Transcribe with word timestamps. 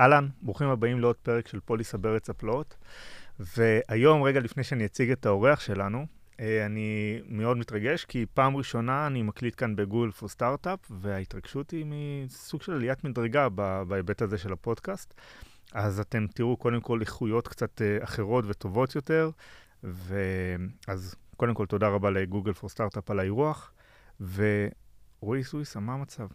אהלן, 0.00 0.28
ברוכים 0.42 0.68
הבאים 0.68 1.00
לעוד 1.00 1.16
פרק 1.16 1.48
של 1.48 1.60
פוליסה 1.60 1.98
בארץ 1.98 2.30
הפלאות. 2.30 2.76
והיום, 3.38 4.22
רגע 4.22 4.40
לפני 4.40 4.64
שאני 4.64 4.84
אציג 4.84 5.10
את 5.10 5.26
האורח 5.26 5.60
שלנו, 5.60 6.06
אה, 6.40 6.66
אני 6.66 7.20
מאוד 7.28 7.56
מתרגש, 7.56 8.04
כי 8.04 8.26
פעם 8.34 8.56
ראשונה 8.56 9.06
אני 9.06 9.22
מקליט 9.22 9.54
כאן 9.56 9.76
בגוגל 9.76 10.10
פור 10.10 10.28
סטארט-אפ, 10.28 10.78
וההתרגשות 10.90 11.70
היא 11.70 11.86
מסוג 11.86 12.62
של 12.62 12.72
עליית 12.72 13.04
מדרגה 13.04 13.48
בהיבט 13.88 14.22
הזה 14.22 14.38
של 14.38 14.52
הפודקאסט. 14.52 15.14
אז 15.72 16.00
אתם 16.00 16.26
תראו 16.34 16.56
קודם 16.56 16.80
כל 16.80 17.00
איכויות 17.00 17.48
קצת 17.48 17.82
אה, 17.82 18.04
אחרות 18.04 18.44
וטובות 18.48 18.94
יותר, 18.94 19.30
ואז 19.86 21.14
קודם 21.36 21.54
כל 21.54 21.66
תודה 21.66 21.88
רבה 21.88 22.10
לגוגל 22.10 22.52
פור 22.52 22.70
סטארט-אפ 22.70 23.10
על 23.10 23.20
האירוח, 23.20 23.72
ורועי 24.20 25.44
סוויסה, 25.44 25.80
מה 25.80 25.94
המצב? 25.94 26.26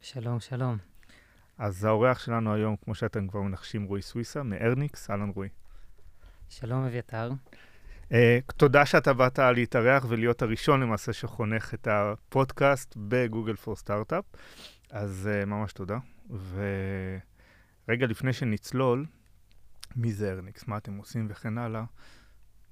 שלום, 0.00 0.40
שלום. 0.40 0.78
אז 1.58 1.84
האורח 1.84 2.18
שלנו 2.18 2.54
היום, 2.54 2.76
כמו 2.84 2.94
שאתם 2.94 3.28
כבר 3.28 3.42
מנחשים, 3.42 3.84
רועי 3.84 4.02
סוויסה, 4.02 4.42
מארניקס, 4.42 5.10
אהלן 5.10 5.28
רועי. 5.28 5.48
שלום, 6.48 6.84
אביתר. 6.84 7.30
Uh, 8.04 8.12
תודה 8.56 8.86
שאתה 8.86 9.12
באת 9.12 9.38
להתארח 9.38 10.04
ולהיות 10.08 10.42
הראשון 10.42 10.80
למעשה 10.80 11.12
שחונך 11.12 11.74
את 11.74 11.88
הפודקאסט 11.90 12.94
בגוגל 12.96 13.56
פור 13.56 13.76
סטארט-אפ, 13.76 14.24
אז 14.90 15.28
uh, 15.42 15.46
ממש 15.46 15.72
תודה. 15.72 15.98
ורגע 17.88 18.06
לפני 18.06 18.32
שנצלול, 18.32 19.06
מי 19.96 20.12
זה 20.12 20.32
ארניקס, 20.32 20.68
מה 20.68 20.76
אתם 20.76 20.96
עושים 20.96 21.26
וכן 21.30 21.58
הלאה, 21.58 21.84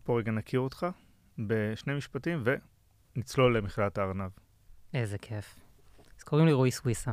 פה 0.06 0.18
רגע 0.18 0.32
נכיר 0.32 0.60
אותך 0.60 0.86
בשני 1.38 1.94
משפטים 1.94 2.42
ונצלול 3.16 3.56
למכללת 3.58 3.98
הארנב. 3.98 4.30
איזה 4.94 5.18
כיף. 5.18 5.56
אז 6.18 6.22
קוראים 6.22 6.46
לי 6.46 6.52
רועי 6.52 6.70
סוויסה. 6.70 7.12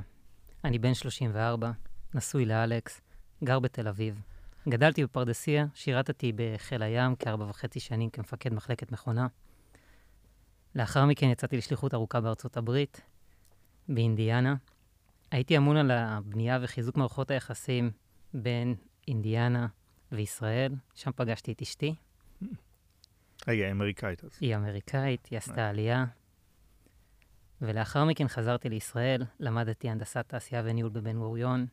אני 0.64 0.80
בן 0.80 0.94
34, 0.94 1.72
נשוי 2.14 2.46
לאלכס, 2.46 3.02
גר 3.44 3.60
בתל 3.60 3.88
אביב. 3.88 4.22
גדלתי 4.70 5.04
בפרדסיה, 5.04 5.66
שירתתי 5.74 6.32
בחיל 6.36 6.84
הים 6.84 7.16
כארבע 7.16 7.46
וחצי 7.50 7.80
שנים 7.80 8.10
כמפקד 8.10 8.54
מחלקת 8.54 8.92
מכונה. 8.92 9.28
לאחר 10.76 11.06
מכן 11.06 11.28
יצאתי 11.28 11.58
לשליחות 11.58 11.94
ארוכה 11.94 12.22
בארצות 12.22 12.58
הברית, 12.58 13.02
באינדיאנה. 13.90 14.56
הייתי 15.32 15.58
אמון 15.58 15.78
על 15.78 15.92
הבנייה 15.92 16.60
וחיזוק 16.62 16.98
מערכות 16.98 17.32
היחסים 17.32 17.92
בין 18.34 18.76
אינדיאנה 19.08 19.68
וישראל, 20.12 20.74
שם 20.96 21.12
פגשתי 21.16 21.52
את 21.52 21.62
אשתי. 21.62 21.96
היא 23.48 23.72
אמריקאית 23.72 24.24
אז. 24.24 24.38
היא 24.42 24.56
אמריקאית, 24.56 25.26
היא 25.26 25.38
עשתה 25.38 25.70
עלייה. 25.70 26.06
ולאחר 27.62 28.06
מכן 28.06 28.28
חזרתי 28.28 28.70
לישראל, 28.70 29.24
למדתי 29.40 29.90
הנדסת 29.90 30.26
תעשייה 30.28 30.62
וניהול 30.66 30.92
בבן 30.92 31.18
גוריון. 31.18 31.66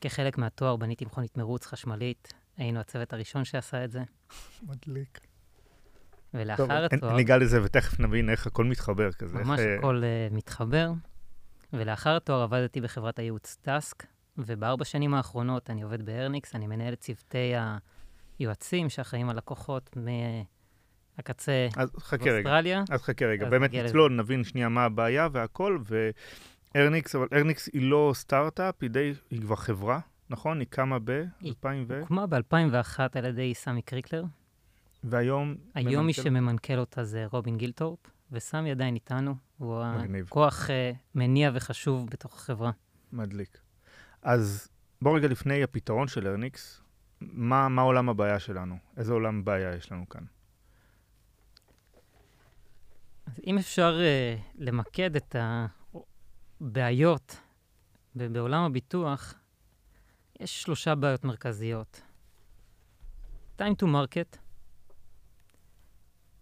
כחלק 0.00 0.38
מהתואר 0.38 0.76
בניתי 0.76 1.04
מכונית 1.04 1.36
מרוץ 1.36 1.66
חשמלית, 1.66 2.32
היינו 2.56 2.80
הצוות 2.80 3.12
הראשון 3.12 3.44
שעשה 3.44 3.84
את 3.84 3.90
זה. 3.90 4.02
מדליק. 4.62 5.20
ולאחר 6.34 6.88
טוב, 6.88 6.98
התואר... 6.98 7.16
ניגע 7.16 7.38
לזה 7.38 7.62
ותכף 7.64 8.00
נבין 8.00 8.30
איך 8.30 8.46
הכל 8.46 8.64
מתחבר 8.64 9.12
כזה. 9.12 9.38
ממש 9.38 9.60
איך... 9.60 9.78
הכל 9.78 10.02
uh, 10.02 10.34
מתחבר. 10.34 10.92
ולאחר 11.72 12.16
התואר 12.16 12.42
עבדתי 12.42 12.80
בחברת 12.80 13.18
הייעוץ 13.18 13.56
טאסק, 13.62 14.06
ובארבע 14.38 14.84
שנים 14.84 15.14
האחרונות 15.14 15.70
אני 15.70 15.82
עובד 15.82 16.02
בארניקס, 16.06 16.54
אני 16.54 16.66
מנהל 16.66 16.94
צוותי 16.94 17.52
היועצים 18.38 18.88
שאחראים 18.88 19.30
על 19.30 19.36
לקוחות 19.36 19.90
הקצה 21.18 21.68
אז 21.76 21.90
חכה 21.98 22.24
באוסטרליה. 22.24 22.78
רגע, 22.80 22.94
אז 22.94 23.02
חכה 23.02 23.26
רגע, 23.26 23.48
באמת 23.48 23.74
נצלול, 23.74 24.12
נבין 24.12 24.44
שנייה 24.44 24.68
מה 24.68 24.84
הבעיה 24.84 25.28
והכל, 25.32 25.78
וארניקס, 26.74 27.14
אבל 27.14 27.26
ארניקס 27.32 27.68
היא 27.72 27.90
לא 27.90 28.12
סטארט-אפ, 28.14 28.74
היא 28.80 28.90
די, 28.90 29.12
היא 29.30 29.40
כבר 29.40 29.56
חברה, 29.56 30.00
נכון? 30.30 30.60
היא 30.60 30.66
קמה 30.70 30.98
ב-2000 31.04 31.66
ו... 31.86 32.00
הוקמה 32.00 32.26
ב-2001 32.26 33.00
על 33.14 33.24
ידי 33.24 33.54
סמי 33.54 33.82
קריקלר. 33.82 34.24
והיום... 35.04 35.54
היום 35.74 36.06
מי 36.06 36.12
שממנכ"ל 36.12 36.78
אותה 36.78 37.04
זה 37.04 37.26
רובין 37.30 37.56
גילטורפ, 37.56 37.98
וסמי 38.32 38.70
עדיין 38.70 38.94
איתנו, 38.94 39.34
הוא 39.58 39.82
הכוח 40.26 40.66
uh, 40.66 40.96
מניע 41.14 41.50
וחשוב 41.54 42.10
בתוך 42.10 42.34
החברה. 42.34 42.70
מדליק. 43.12 43.58
אז 44.22 44.68
בוא 45.02 45.16
רגע 45.16 45.28
לפני 45.28 45.62
הפתרון 45.62 46.08
של 46.08 46.26
ארניקס, 46.26 46.82
מה, 47.20 47.68
מה 47.68 47.82
עולם 47.82 48.08
הבעיה 48.08 48.38
שלנו? 48.38 48.76
איזה 48.96 49.12
עולם 49.12 49.44
בעיה 49.44 49.74
יש 49.74 49.92
לנו 49.92 50.08
כאן? 50.08 50.22
אז 53.26 53.40
אם 53.46 53.58
אפשר 53.58 53.98
uh, 54.00 54.40
למקד 54.58 55.16
את 55.16 55.36
הבעיות 56.60 57.40
בעולם 58.14 58.64
הביטוח, 58.64 59.34
יש 60.40 60.62
שלושה 60.62 60.94
בעיות 60.94 61.24
מרכזיות. 61.24 62.02
time 63.58 63.74
to 63.82 63.86
market, 63.86 64.38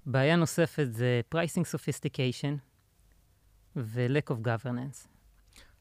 בעיה 0.07 0.37
נוספת 0.37 0.87
זה 0.91 1.21
pricing 1.35 1.65
sophistication 1.75 2.59
ו-lack 3.77 4.33
of 4.33 4.47
governance. 4.47 5.09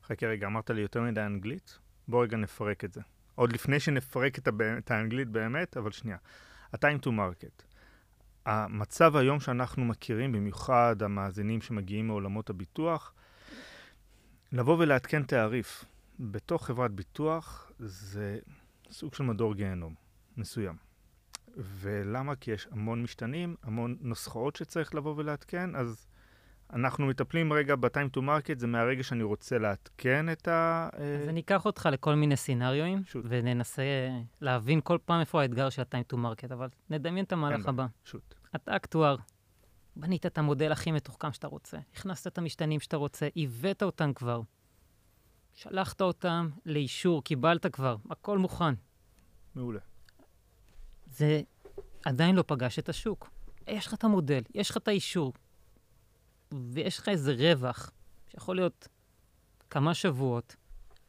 חכה 0.03 0.27
רגע, 0.27 0.47
אמרת 0.47 0.69
לי 0.69 0.81
יותר 0.81 1.01
מדי 1.01 1.21
אנגלית? 1.21 1.79
בוא 2.07 2.23
רגע 2.23 2.37
נפרק 2.37 2.85
את 2.85 2.93
זה. 2.93 3.01
עוד 3.35 3.53
לפני 3.53 3.79
שנפרק 3.79 4.37
את, 4.39 4.47
הב... 4.47 4.61
את 4.61 4.91
האנגלית 4.91 5.27
באמת, 5.27 5.77
אבל 5.77 5.91
שנייה. 5.91 6.17
ה-time 6.73 7.05
to 7.05 7.09
market. 7.09 7.63
המצב 8.45 9.15
היום 9.15 9.39
שאנחנו 9.39 9.85
מכירים, 9.85 10.31
במיוחד 10.31 10.95
המאזינים 11.03 11.61
שמגיעים 11.61 12.07
מעולמות 12.07 12.49
הביטוח, 12.49 13.13
לבוא 14.51 14.77
ולעדכן 14.79 15.23
תעריף 15.23 15.85
בתוך 16.19 16.65
חברת 16.65 16.91
ביטוח 16.91 17.71
זה 17.79 18.39
סוג 18.91 19.13
של 19.13 19.23
מדור 19.23 19.55
גיהנום 19.55 19.93
מסוים. 20.37 20.75
ולמה? 21.57 22.35
כי 22.35 22.51
יש 22.51 22.67
המון 22.71 23.03
משתנים, 23.03 23.55
המון 23.63 23.97
נוסחאות 24.01 24.55
שצריך 24.55 24.95
לבוא 24.95 25.13
ולעדכן, 25.17 25.75
אז 25.75 26.07
אנחנו 26.73 27.07
מטפלים 27.07 27.53
רגע 27.53 27.75
ב-time 27.75 28.17
to 28.17 28.19
market, 28.19 28.59
זה 28.59 28.67
מהרגע 28.67 29.03
שאני 29.03 29.23
רוצה 29.23 29.57
לעדכן 29.57 30.31
את 30.31 30.47
ה... 30.47 30.89
אז 30.93 31.29
אני 31.29 31.39
אקח 31.39 31.65
אותך 31.65 31.89
לכל 31.91 32.15
מיני 32.15 32.35
סצנריואים, 32.35 33.03
וננסה 33.23 33.83
להבין 34.41 34.81
כל 34.83 34.97
פעם 35.05 35.19
איפה 35.19 35.41
האתגר 35.41 35.69
של 35.69 35.81
ה-time 35.81 36.13
to 36.13 36.15
market, 36.15 36.53
אבל 36.53 36.67
נדמיין 36.89 37.25
את 37.25 37.31
המהלך 37.31 37.67
הבא. 37.67 37.85
שוט. 38.03 38.35
אתה 38.55 38.75
אקטואר, 38.75 39.15
בנית 39.95 40.25
את 40.25 40.37
המודל 40.37 40.71
הכי 40.71 40.91
מתוחכם 40.91 41.31
שאתה 41.31 41.47
רוצה, 41.47 41.77
הכנסת 41.93 42.27
את 42.27 42.37
המשתנים 42.37 42.79
שאתה 42.79 42.97
רוצה, 42.97 43.27
הבאת 43.35 43.83
אותם 43.83 44.13
כבר, 44.13 44.41
שלחת 45.53 46.01
אותם 46.01 46.49
לאישור, 46.65 47.23
קיבלת 47.23 47.65
כבר, 47.65 47.95
הכל 48.09 48.37
מוכן. 48.37 48.73
מעולה. 49.55 49.79
זה 51.07 51.41
עדיין 52.05 52.35
לא 52.35 52.43
פגש 52.47 52.79
את 52.79 52.89
השוק. 52.89 53.29
יש 53.67 53.87
לך 53.87 53.93
את 53.93 54.03
המודל, 54.03 54.41
יש 54.55 54.69
לך 54.69 54.77
את 54.77 54.87
האישור, 54.87 55.33
ויש 56.53 56.97
לך 56.97 57.09
איזה 57.09 57.33
רווח, 57.33 57.91
שיכול 58.27 58.55
להיות 58.55 58.87
כמה 59.69 59.93
שבועות 59.93 60.55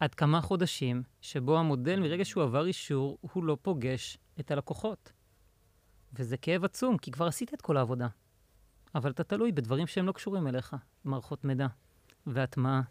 עד 0.01 0.15
כמה 0.15 0.41
חודשים, 0.41 1.03
שבו 1.21 1.59
המודל, 1.59 2.01
מרגע 2.01 2.25
שהוא 2.25 2.43
עבר 2.43 2.67
אישור, 2.67 3.19
הוא 3.21 3.45
לא 3.45 3.56
פוגש 3.62 4.19
את 4.41 4.51
הלקוחות. 4.51 5.12
וזה 6.12 6.37
כאב 6.37 6.65
עצום, 6.65 6.99
כי 6.99 7.11
כבר 7.11 7.27
עשית 7.27 7.55
את 7.55 7.62
כל 7.62 7.77
העבודה. 7.77 8.09
אבל 8.95 9.11
אתה 9.11 9.25
תלוי 9.25 9.53
בדברים 9.53 9.87
שהם 9.87 10.06
לא 10.06 10.12
קשורים 10.12 10.47
אליך, 10.47 10.77
מערכות 11.05 11.45
מידע, 11.45 11.67
והטמעה, 12.27 12.83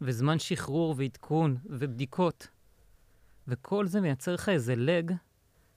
וזמן 0.00 0.38
שחרור 0.38 0.94
ועדכון, 0.98 1.56
ובדיקות. 1.64 2.48
וכל 3.48 3.86
זה 3.86 4.00
מייצר 4.00 4.34
לך 4.34 4.48
איזה 4.48 4.76
לג 4.76 5.12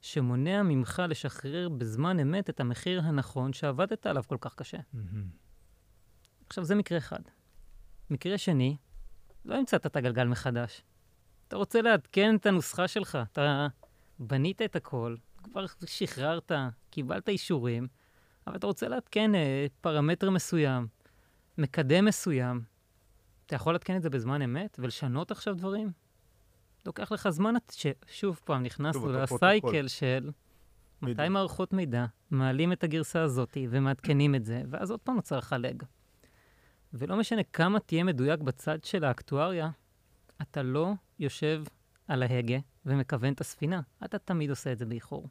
שמונע 0.02 0.64
ממך 0.64 1.02
לשחרר 1.10 1.70
בזמן 1.70 2.20
אמת 2.20 2.50
את 2.50 2.60
המחיר 2.60 3.02
הנכון 3.02 3.54
שעבדת 3.54 4.06
עליו 4.06 4.24
כל 4.28 4.38
כך 4.42 4.56
קשה. 4.56 4.78
Mm-hmm. 4.78 5.43
עכשיו, 6.54 6.64
זה 6.64 6.76
מקרה 6.76 6.98
אחד. 6.98 7.20
מקרה 8.10 8.38
שני, 8.38 8.78
לא 9.46 9.56
המצאת 9.56 9.86
את 9.86 9.96
הגלגל 9.96 10.28
מחדש. 10.28 10.82
אתה 11.48 11.56
רוצה 11.56 11.82
לעדכן 11.82 12.36
את 12.36 12.46
הנוסחה 12.46 12.88
שלך, 12.88 13.18
אתה 13.32 13.68
בנית 14.20 14.62
את 14.62 14.76
הכל, 14.76 15.16
כבר 15.44 15.66
שחררת, 15.86 16.52
קיבלת 16.90 17.30
אישורים, 17.30 17.88
אבל 18.48 18.56
אתה 18.56 18.68
רוצה 18.68 18.88
לעדכן 18.88 19.36
אה, 19.36 19.66
פרמטר 19.82 20.30
מסוים, 20.30 20.88
מקדם 21.58 22.06
מסוים. 22.06 22.62
אתה 23.46 23.56
יכול 23.56 23.74
לעדכן 23.74 23.98
את 23.98 24.02
זה 24.02 24.10
בזמן 24.10 24.42
אמת 24.42 24.78
ולשנות 24.80 25.32
עכשיו 25.32 25.56
דברים? 25.56 25.92
לוקח 26.86 27.12
לך 27.12 27.30
זמן, 27.30 27.54
ששוב 27.72 28.40
פעם 28.46 28.64
נכנסנו 28.64 29.12
לסייקל 29.12 29.88
של 29.88 30.32
מתי 31.02 31.30
מערכות 31.30 31.74
מידע, 31.74 32.06
מעלים 32.32 32.72
את 32.72 32.84
הגרסה 32.84 33.22
הזאת 33.22 33.58
ומעדכנים 33.70 34.36
את 34.36 34.46
זה, 34.46 34.62
ואז 34.70 34.92
עוד 34.92 35.00
פעם 35.00 35.16
נוצר 35.16 35.38
לך 35.38 35.56
לג. 35.60 35.84
ולא 36.94 37.18
משנה 37.18 37.44
כמה 37.44 37.80
תהיה 37.80 38.04
מדויק 38.04 38.40
בצד 38.40 38.84
של 38.84 39.04
האקטואריה, 39.04 39.70
אתה 40.42 40.64
לא 40.64 40.94
יושב 41.20 41.64
על 42.08 42.24
ההגה 42.24 42.58
ומכוון 42.86 43.34
את 43.34 43.42
הספינה. 43.42 43.82
אתה 44.06 44.20
תמיד 44.20 44.50
עושה 44.50 44.72
את 44.72 44.78
זה 44.78 44.86
באיחור. 44.86 45.28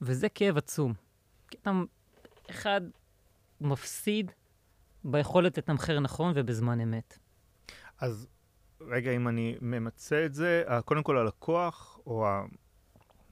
וזה 0.00 0.28
כאב 0.28 0.56
עצום. 0.56 0.94
אתה, 1.48 1.70
אחד, 2.50 2.80
מפסיד 3.60 4.32
ביכולת 5.04 5.58
לתמחר 5.58 6.00
נכון 6.00 6.32
ובזמן 6.36 6.80
אמת. 6.80 7.18
אז 7.98 8.28
רגע, 8.80 9.10
אם 9.10 9.28
אני 9.28 9.56
ממצה 9.60 10.26
את 10.26 10.34
זה, 10.34 10.64
קודם 10.84 11.02
כל 11.02 11.18
הלקוח, 11.18 11.98
או 12.06 12.26
ה... 12.26 12.44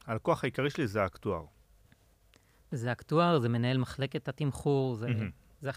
הלקוח 0.07 0.45
העיקרי 0.45 0.71
שלי 0.71 0.87
זה 0.87 1.03
האקטואר. 1.03 1.45
זה 2.71 2.93
אקטואר, 2.93 3.39
זה 3.39 3.49
מנהל 3.49 3.79
מחלקת 3.79 4.29
התמחור, 4.29 4.95
זה, 4.97 5.07
מהמם. 5.07 5.31
זה, 5.61 5.71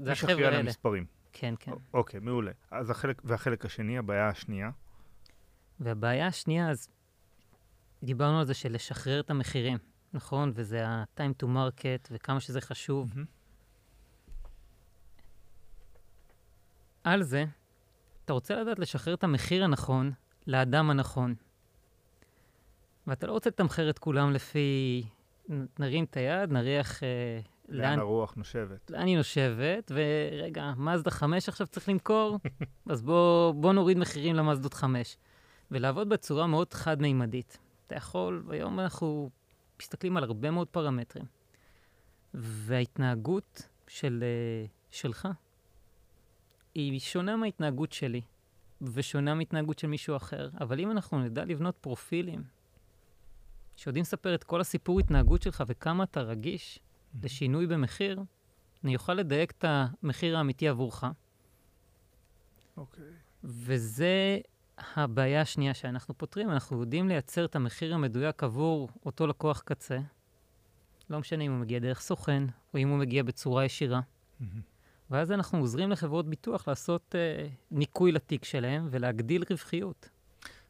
זה 0.00 0.10
מי 0.10 0.16
שאחראי 0.16 0.32
החבר'ה 0.32 0.48
על 0.48 0.54
האלה. 0.54 0.66
המספרים. 0.66 1.06
כן, 1.32 1.54
כן. 1.60 1.72
אוקיי, 1.94 2.20
מעולה. 2.20 2.52
אז 2.70 2.90
החלק, 2.90 3.22
והחלק 3.24 3.64
השני, 3.64 3.98
הבעיה 3.98 4.28
השנייה. 4.28 4.70
והבעיה 5.80 6.26
השנייה, 6.26 6.70
אז 6.70 6.88
דיברנו 8.02 8.38
על 8.38 8.46
זה 8.46 8.54
של 8.54 8.72
לשחרר 8.72 9.20
את 9.20 9.30
המחירים, 9.30 9.78
נכון? 10.12 10.52
וזה 10.54 10.86
ה-time 10.86 11.42
to 11.42 11.46
market 11.46 12.08
וכמה 12.10 12.40
שזה 12.40 12.60
חשוב. 12.60 13.12
מהמם. 13.14 13.24
על 17.04 17.22
זה, 17.22 17.44
אתה 18.24 18.32
רוצה 18.32 18.54
לדעת 18.54 18.78
לשחרר 18.78 19.14
את 19.14 19.24
המחיר 19.24 19.64
הנכון 19.64 20.12
לאדם 20.46 20.90
הנכון. 20.90 21.34
ואתה 23.06 23.26
לא 23.26 23.32
רוצה 23.32 23.50
לתמחר 23.50 23.90
את 23.90 23.98
כולם 23.98 24.32
לפי... 24.32 25.02
נרים 25.78 26.04
את 26.04 26.16
היד, 26.16 26.52
נריח 26.52 27.02
אה, 27.02 27.40
לאן 27.70 27.98
הרוח 27.98 28.34
נושבת. 28.34 28.90
לאן 28.90 29.06
היא 29.06 29.16
נושבת, 29.16 29.92
ורגע, 29.94 30.72
מזדה 30.76 31.10
5 31.10 31.48
עכשיו 31.48 31.66
צריך 31.66 31.88
למכור, 31.88 32.38
אז 32.90 33.02
בוא, 33.02 33.52
בוא 33.52 33.72
נוריד 33.72 33.98
מחירים 33.98 34.36
למזדות 34.36 34.74
5. 34.74 35.16
ולעבוד 35.70 36.08
בצורה 36.08 36.46
מאוד 36.46 36.74
חד-מימדית. 36.74 37.58
אתה 37.86 37.94
יכול, 37.94 38.44
היום 38.50 38.80
אנחנו 38.80 39.30
מסתכלים 39.80 40.16
על 40.16 40.24
הרבה 40.24 40.50
מאוד 40.50 40.68
פרמטרים. 40.68 41.24
וההתנהגות 42.34 43.68
של, 43.88 44.24
אה, 44.26 44.66
שלך 44.90 45.28
היא 46.74 47.00
שונה 47.00 47.36
מההתנהגות 47.36 47.92
שלי, 47.92 48.20
ושונה 48.82 49.34
מהתנהגות 49.34 49.78
של 49.78 49.86
מישהו 49.86 50.16
אחר. 50.16 50.50
אבל 50.60 50.80
אם 50.80 50.90
אנחנו 50.90 51.18
נדע 51.18 51.44
לבנות 51.44 51.76
פרופילים 51.80 52.42
שיודעים 53.76 54.02
לספר 54.02 54.34
את 54.34 54.44
כל 54.44 54.60
הסיפור 54.60 55.00
התנהגות 55.00 55.42
שלך 55.42 55.64
וכמה 55.66 56.04
אתה 56.04 56.20
רגיש 56.20 56.80
לשינוי 57.22 57.66
במחיר, 57.66 58.22
אני 58.84 58.94
אוכל 58.94 59.14
לדייק 59.14 59.50
את 59.50 59.64
המחיר 59.68 60.36
האמיתי 60.36 60.68
עבורך. 60.68 61.04
אוקיי. 62.76 63.04
וזה 63.44 64.38
הבעיה 64.78 65.40
השנייה 65.40 65.74
שאנחנו 65.74 66.18
פותרים. 66.18 66.50
אנחנו 66.50 66.80
יודעים 66.80 67.08
לייצר 67.08 67.44
את 67.44 67.56
המחיר 67.56 67.94
המדויק 67.94 68.42
עבור 68.42 68.88
אותו 69.06 69.26
לקוח 69.26 69.62
קצה. 69.64 69.98
לא 71.10 71.18
משנה 71.18 71.44
אם 71.44 71.52
הוא 71.52 71.60
מגיע 71.60 71.78
דרך 71.78 72.00
סוכן, 72.00 72.42
או 72.74 72.78
אם 72.78 72.88
הוא 72.88 72.98
מגיע 72.98 73.22
בצורה 73.22 73.64
ישירה. 73.64 74.00
מהמם. 74.40 74.60
ואז 75.10 75.32
אנחנו 75.32 75.58
עוזרים 75.58 75.90
לחברות 75.90 76.28
ביטוח 76.28 76.68
לעשות 76.68 77.14
אה, 77.14 77.46
ניקוי 77.70 78.12
לתיק 78.12 78.44
שלהם 78.44 78.88
ולהגדיל 78.90 79.44
רווחיות. 79.50 80.08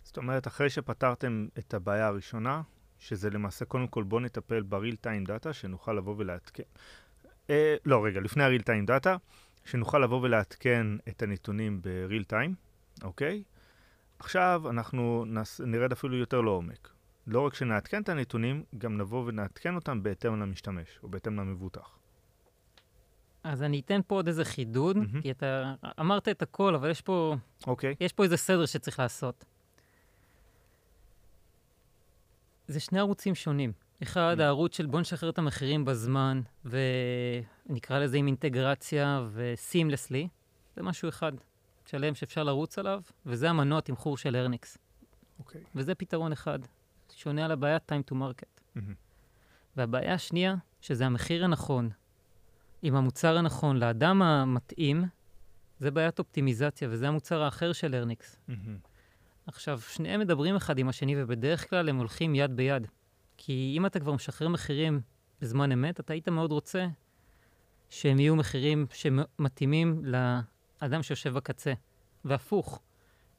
זאת 0.03 0.17
אומרת, 0.17 0.47
אחרי 0.47 0.71
שפתרתם 0.71 1.47
את 1.59 1.75
הבעיה 1.75 2.07
הראשונה, 2.07 2.63
שזה 3.01 3.31
למעשה, 3.31 3.65
קודם 3.65 3.87
כל 3.87 4.03
בואו 4.03 4.21
נטפל 4.21 4.63
ב-real 4.63 5.07
time 5.07 5.29
data, 5.29 5.53
שנוכל 5.53 5.93
לבוא 5.93 6.15
ולעדכן. 6.19 6.63
אה, 7.51 7.77
לא, 7.85 8.05
רגע, 8.05 8.21
לפני 8.21 8.45
ה-real 8.45 8.63
time 8.63 8.89
data, 8.89 9.11
שנוכל 9.65 9.99
לבוא 9.99 10.21
ולעדכן 10.23 10.87
את 11.09 11.23
הנתונים 11.23 11.81
ב-real 11.83 12.33
time, 12.33 12.55
אוקיי? 13.03 13.43
עכשיו 14.19 14.63
אנחנו 14.71 15.25
נס... 15.27 15.61
נרד 15.61 15.93
אפילו 15.93 16.17
יותר 16.17 16.41
לעומק. 16.41 16.89
לא 17.27 17.41
רק 17.41 17.55
שנעדכן 17.55 18.03
את 18.03 18.09
הנתונים, 18.09 18.65
גם 18.79 18.97
נבוא 18.97 19.25
ונעדכן 19.27 19.75
אותם 19.75 20.03
בהתאם 20.03 20.41
למשתמש, 20.41 20.99
או 21.03 21.09
בהתאם 21.09 21.41
למבוטח. 21.41 21.99
אז 23.45 23.63
אני 23.63 23.81
אתן 23.81 24.01
פה 24.07 24.15
עוד 24.15 24.27
איזה 24.27 24.45
חידוד, 24.45 24.97
מהמם. 24.97 25.23
כי 25.23 25.31
אתה 25.31 25.75
אמרת 26.01 26.29
את 26.29 26.43
הכל, 26.43 26.75
אבל 26.75 26.91
יש 26.91 27.01
פה, 27.01 27.37
אוקיי? 27.67 27.95
יש 28.01 28.13
פה 28.13 28.25
איזה 28.25 28.37
סדר 28.37 28.67
שצריך 28.67 28.99
לעשות. 28.99 29.45
זה 32.71 32.81
שני 32.81 32.99
ערוצים 32.99 33.35
שונים. 33.35 33.73
אחד, 34.03 34.37
Mm. 34.39 34.43
הערוץ 34.43 34.77
של 34.77 34.87
בוא 34.87 35.01
נשחרר 35.01 35.31
את 35.31 35.39
המחירים 35.39 35.85
בזמן, 35.85 36.41
ונקרא 36.65 37.99
לזה 37.99 38.17
עם 38.17 38.27
אינטגרציה 38.27 39.23
ו-seamlessly, 39.31 40.29
זה 40.77 40.83
משהו 40.83 41.09
אחד 41.09 41.33
שלם 41.87 42.15
שאפשר 42.15 42.43
לרוץ 42.43 42.79
עליו, 42.79 43.03
וזה 43.27 43.51
המנוע 43.51 43.81
תמחור 43.81 44.17
של 44.17 44.37
ארניקס. 44.37 44.79
אוקיי. 45.39 45.61
וזה 45.75 45.95
פתרון 45.95 46.33
אחד, 46.33 46.59
שונה 47.17 47.45
על 47.45 47.51
הבעיה 47.51 47.77
time 47.77 48.13
to 48.13 48.15
market. 48.15 48.61
מהמם. 48.75 48.95
והבעיה 49.77 50.15
השנייה, 50.15 50.55
שזה 50.81 51.07
המחיר 51.07 51.45
הנכון, 51.45 51.91
עם 52.83 52.97
המוצר 52.97 53.37
הנכון 53.37 53.77
לאדם 53.77 54.23
המתאים, 54.23 55.05
זה 55.79 55.91
בעיית 55.91 56.19
אופטימיזציה, 56.19 56.89
וזה 56.91 57.09
המוצר 57.09 57.43
האחר 57.43 57.73
של 57.73 57.95
ארניקס. 57.95 58.37
מהמם. 58.49 58.90
עכשיו, 59.53 59.81
שניהם 59.81 60.21
מדברים 60.21 60.57
אחד 60.57 60.79
עם 60.79 60.89
השני, 60.89 61.23
ובדרך 61.23 61.71
כלל 61.71 61.89
הם 61.89 61.97
הולכים 61.97 62.35
יד 62.35 62.57
ביד. 62.57 62.87
כי 63.37 63.75
אם 63.77 63.87
אתה 63.87 64.01
כבר 64.01 64.13
משחרר 64.13 64.49
מחירים 64.49 65.01
בזמן 65.41 65.73
אמת, 65.73 66.01
אתה 66.01 66.13
היית 66.13 66.29
מאוד 66.29 66.53
רוצה 66.53 66.87
שהם 67.89 68.21
יהיו 68.21 68.37
מחירים 68.37 68.87
שמתאימים 68.93 70.03
לאדם 70.05 71.03
שיושב 71.03 71.35
בקצה. 71.35 71.73
והפוך, 72.25 72.83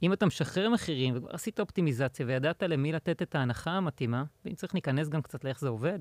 אם 0.04 0.14
אתה 0.14 0.26
משחרר 0.26 0.70
מחירים 0.70 1.18
וכבר 1.18 1.30
עשית 1.32 1.60
אופטימיזציה 1.60 2.26
וידעת 2.26 2.64
למי 2.64 2.92
לתת 2.92 3.22
את 3.22 3.36
ההנחה 3.36 3.72
המתאימה, 3.72 4.24
ואם 4.46 4.54
צריך 4.54 4.74
ניכנס 4.74 5.10
גם 5.10 5.22
קצת 5.22 5.44
לאיך 5.44 5.60
זה 5.60 5.70
עובד, 5.70 6.00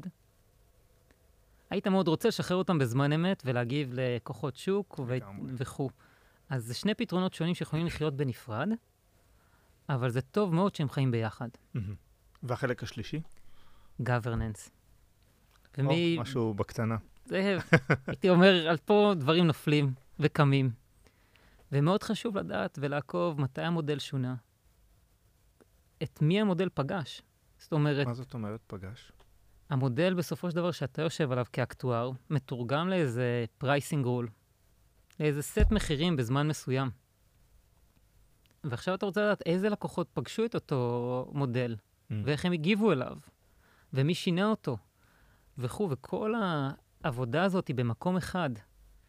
היית 1.70 1.86
מאוד 1.86 2.08
רוצה 2.08 2.28
לשחרר 2.28 2.56
אותם 2.56 2.78
בזמן 2.78 3.12
אמת 3.12 3.42
ולהגיב 3.46 3.92
לכוחות 3.94 4.56
שוק. 4.56 5.00
וכו'. 5.56 5.90
אז 6.48 6.64
זה 6.64 6.74
שני 6.74 6.94
פתרונות 6.94 7.34
שונים 7.34 7.54
שיכולים 7.54 7.86
לחיות 7.86 8.16
בנפרד, 8.16 8.68
אבל 9.94 10.10
זה 10.10 10.20
טוב 10.20 10.54
מאוד 10.54 10.74
שהם 10.74 10.88
חיים 10.88 11.10
ביחד. 11.10 11.48
והחלק 12.42 12.82
השלישי? 12.82 13.20
governance. 14.02 14.70
או, 15.78 15.84
ומי... 15.84 16.16
משהו 16.20 16.54
בקטנה. 16.54 16.96
זה, 17.24 17.58
הייתי 18.06 18.30
אומר, 18.30 18.68
על 18.68 18.76
פה 18.76 19.12
דברים 19.16 19.46
נופלים 19.46 19.94
וקמים. 20.20 20.70
ומאוד 21.72 22.02
חשוב 22.02 22.38
לדעת 22.38 22.78
ולעקוב 22.82 23.40
מתי 23.40 23.62
המודל 23.62 23.98
שונה. 23.98 24.34
את 26.02 26.22
מי 26.22 26.40
המודל 26.40 26.68
פגש. 26.74 27.22
זאת 27.58 27.72
אומרת, 27.72 28.06
מה 28.06 28.14
זאת 28.14 28.34
אומרת 28.34 28.60
פגש? 28.66 29.12
המודל 29.70 30.14
בסופו 30.14 30.50
של 30.50 30.56
דבר 30.56 30.70
שאתה 30.70 31.02
יושב 31.02 31.32
עליו 31.32 31.44
כאקטואר, 31.52 32.10
מתורגם 32.30 32.88
לאיזה 32.88 33.44
pricing 33.58 34.04
rule, 34.04 34.28
לאיזה 35.20 35.42
סט 35.42 35.70
מחירים 35.70 36.16
בזמן 36.16 36.48
מסוים. 36.48 36.90
ועכשיו 38.64 38.94
אתה 38.94 39.06
רוצה 39.06 39.20
לדעת 39.24 39.42
איזה 39.46 39.68
לקוחות 39.68 40.08
פגשו 40.14 40.44
את 40.44 40.54
אותו 40.54 41.30
מודל, 41.32 41.76
מהמם. 42.10 42.22
ואיך 42.26 42.44
הם 42.44 42.52
הגיבו 42.52 42.92
אליו, 42.92 43.16
ומי 43.92 44.14
שינה 44.14 44.46
אותו, 44.50 44.76
וכו', 45.58 45.88
וכל 45.90 46.34
העבודה 47.04 47.44
הזאת 47.44 47.68
היא 47.68 47.76
במקום 47.76 48.16
אחד, 48.16 48.50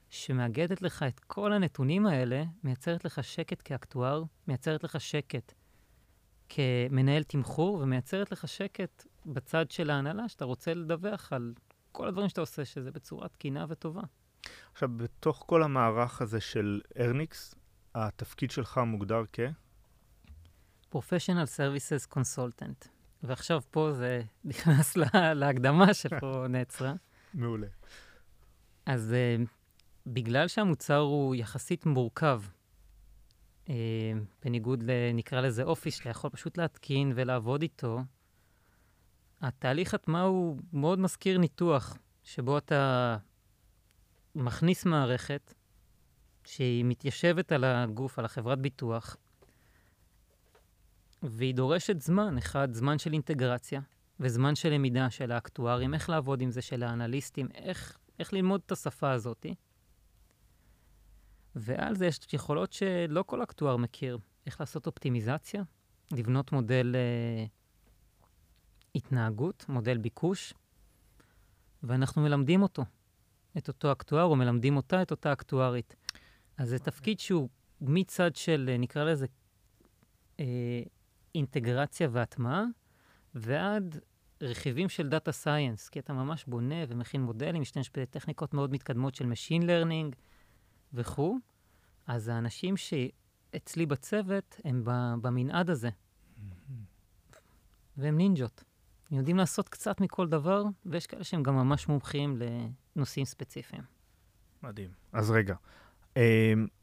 שמאגדת 0.10 0.82
לך 0.82 1.04
את 1.04 1.20
כל 1.20 1.54
הנתונים 1.54 2.06
האלה, 2.06 2.44
מייצרת 2.64 3.06
לך 3.06 3.24
שקט 3.24 3.62
כאקטואר, 3.66 4.24
מייצרת 4.48 4.84
לך 4.84 5.02
שקט 5.02 5.54
כמנהל 6.50 7.24
תמחור, 7.24 7.76
ומייצרת 7.76 8.32
לך 8.32 8.48
שקט 8.48 9.06
בצד 9.26 9.72
של 9.72 9.90
ההנהלה, 9.90 10.30
שאתה 10.30 10.46
רוצה 10.46 10.74
לדווח 10.74 11.34
על 11.34 11.54
כל 11.92 12.08
הדברים 12.08 12.30
שאתה 12.30 12.42
עושה, 12.42 12.66
שזה 12.66 12.92
בצורה 12.92 13.28
תקינה 13.28 13.66
וטובה. 13.70 14.02
עכשיו, 14.72 14.90
בתוך 14.98 15.44
כל 15.48 15.64
המערך 15.64 16.22
הזה 16.22 16.40
של 16.40 16.82
ארניקס, 17.00 17.56
התפקיד 17.96 18.52
שלך 18.52 18.78
מוגדר 18.78 19.24
כ... 19.34 19.40
Professional 20.94 21.48
Services 21.58 22.14
Consultant. 22.16 22.88
ועכשיו 23.24 23.62
פה 23.72 23.92
זה 23.92 24.22
נכנס 24.46 24.98
לה, 24.98 25.34
להקדמה 25.34 25.94
שפה 25.94 26.46
נעצרה. 26.50 26.94
מעולה. 27.34 27.68
אז 28.86 29.14
uh, 29.14 29.50
בגלל 30.08 30.48
שהמוצר 30.48 30.98
הוא 30.98 31.36
יחסית 31.36 31.86
מורכב, 31.86 32.42
uh, 33.66 33.70
בניגוד 34.44 34.84
ל... 34.84 34.92
נקרא 35.14 35.42
לזה 35.42 35.64
אופיס, 35.64 35.96
שאתה 35.96 36.10
יכול 36.10 36.30
פשוט 36.30 36.58
להתקין 36.58 37.12
ולעבוד 37.16 37.62
איתו, 37.62 38.00
התהליך 39.42 39.94
הטמעה 39.94 40.24
הוא 40.24 40.58
מאוד 40.74 41.00
מזכיר 41.00 41.38
ניתוח, 41.38 41.98
שבו 42.24 42.58
אתה 42.58 43.18
מכניס 44.36 44.86
מערכת 44.86 45.54
שהיא 46.52 46.86
מתיישבת 46.86 47.52
על 47.52 47.64
הגוף, 47.64 48.20
על 48.20 48.26
החברת 48.26 48.60
ביטוח, 48.60 49.18
והיא 51.24 51.56
דורשת 51.56 52.02
זמן, 52.02 52.38
אחד, 52.38 52.74
זמן 52.74 52.98
של 52.98 53.14
אינטגרציה, 53.14 53.82
וזמן 54.20 54.56
של 54.56 54.70
למידה 54.70 55.10
של 55.10 55.32
האקטוארים, 55.32 55.94
איך 55.94 56.10
לעבוד 56.10 56.42
עם 56.42 56.52
זה, 56.52 56.62
של 56.62 56.84
האנליסטים, 56.84 57.48
איך, 57.56 57.98
איך 58.20 58.34
ללמוד 58.34 58.62
את 58.66 58.72
השפה 58.72 59.12
הזאת. 59.12 59.46
ועל 61.56 61.96
זה 61.96 62.06
יש 62.06 62.20
יכולות 62.34 62.74
שלא 62.74 63.24
כל 63.28 63.44
אקטואר 63.44 63.78
מכיר. 63.78 64.18
איך 64.46 64.60
לעשות 64.60 64.88
אופטימיזציה, 64.88 65.64
לבנות 66.12 66.52
מודל 66.52 66.96
אה, 66.96 67.46
התנהגות, 68.96 69.66
מודל 69.70 69.98
ביקוש, 69.98 70.54
ואנחנו 71.84 72.22
מלמדים 72.22 72.62
אותו, 72.62 72.86
את 73.58 73.68
אותו 73.68 73.92
אקטואר, 73.92 74.24
או 74.24 74.36
מלמדים 74.36 74.78
אותה, 74.78 75.02
את 75.02 75.12
אותה 75.12 75.34
אקטוארית. 75.34 75.96
אז 76.62 76.70
זה 76.70 76.80
תפקיד 76.80 77.20
שהוא 77.20 77.50
מצד 77.82 78.36
של, 78.36 78.70
אה, 78.72 78.78
נקרא 78.78 79.04
לזה, 79.04 79.26
אה, 80.40 80.82
אינטגרציה 81.36 82.10
והטמעה, 82.12 82.64
ועד 83.36 84.00
רכיבים 84.42 84.90
של 84.90 85.10
דאטה 85.10 85.32
סייאנס, 85.32 85.90
כי 85.90 86.00
אתה 86.00 86.14
ממש 86.14 86.46
בונה 86.46 86.76
ומכין 86.88 87.22
מודלים, 87.22 87.62
משתמש 87.62 87.92
בטכניקות 87.94 88.54
מאוד 88.54 88.72
מתקדמות 88.72 89.16
של 89.16 89.32
Machine 89.32 89.64
Learning 89.64 90.16
וכו', 90.94 91.38
אז 92.08 92.28
האנשים 92.28 92.76
שאצלי 92.78 93.86
בצוות 93.86 94.62
הם 94.64 94.82
במנעד 95.22 95.70
הזה, 95.70 95.90
והם 97.98 98.18
נינג'ות. 98.18 98.64
הם 99.12 99.18
יודעים 99.18 99.38
לעשות 99.38 99.70
קצת 99.70 100.02
מכל 100.02 100.28
דבר, 100.28 100.64
ויש 100.86 101.08
כאלה 101.08 101.24
שהם 101.24 101.44
גם 101.44 101.56
ממש 101.56 101.88
מומחים 101.88 102.38
לנושאים 102.96 103.26
ספציפיים. 103.26 103.84
מדהים. 104.64 104.92
אז 105.14 105.32
רגע, 105.32 105.56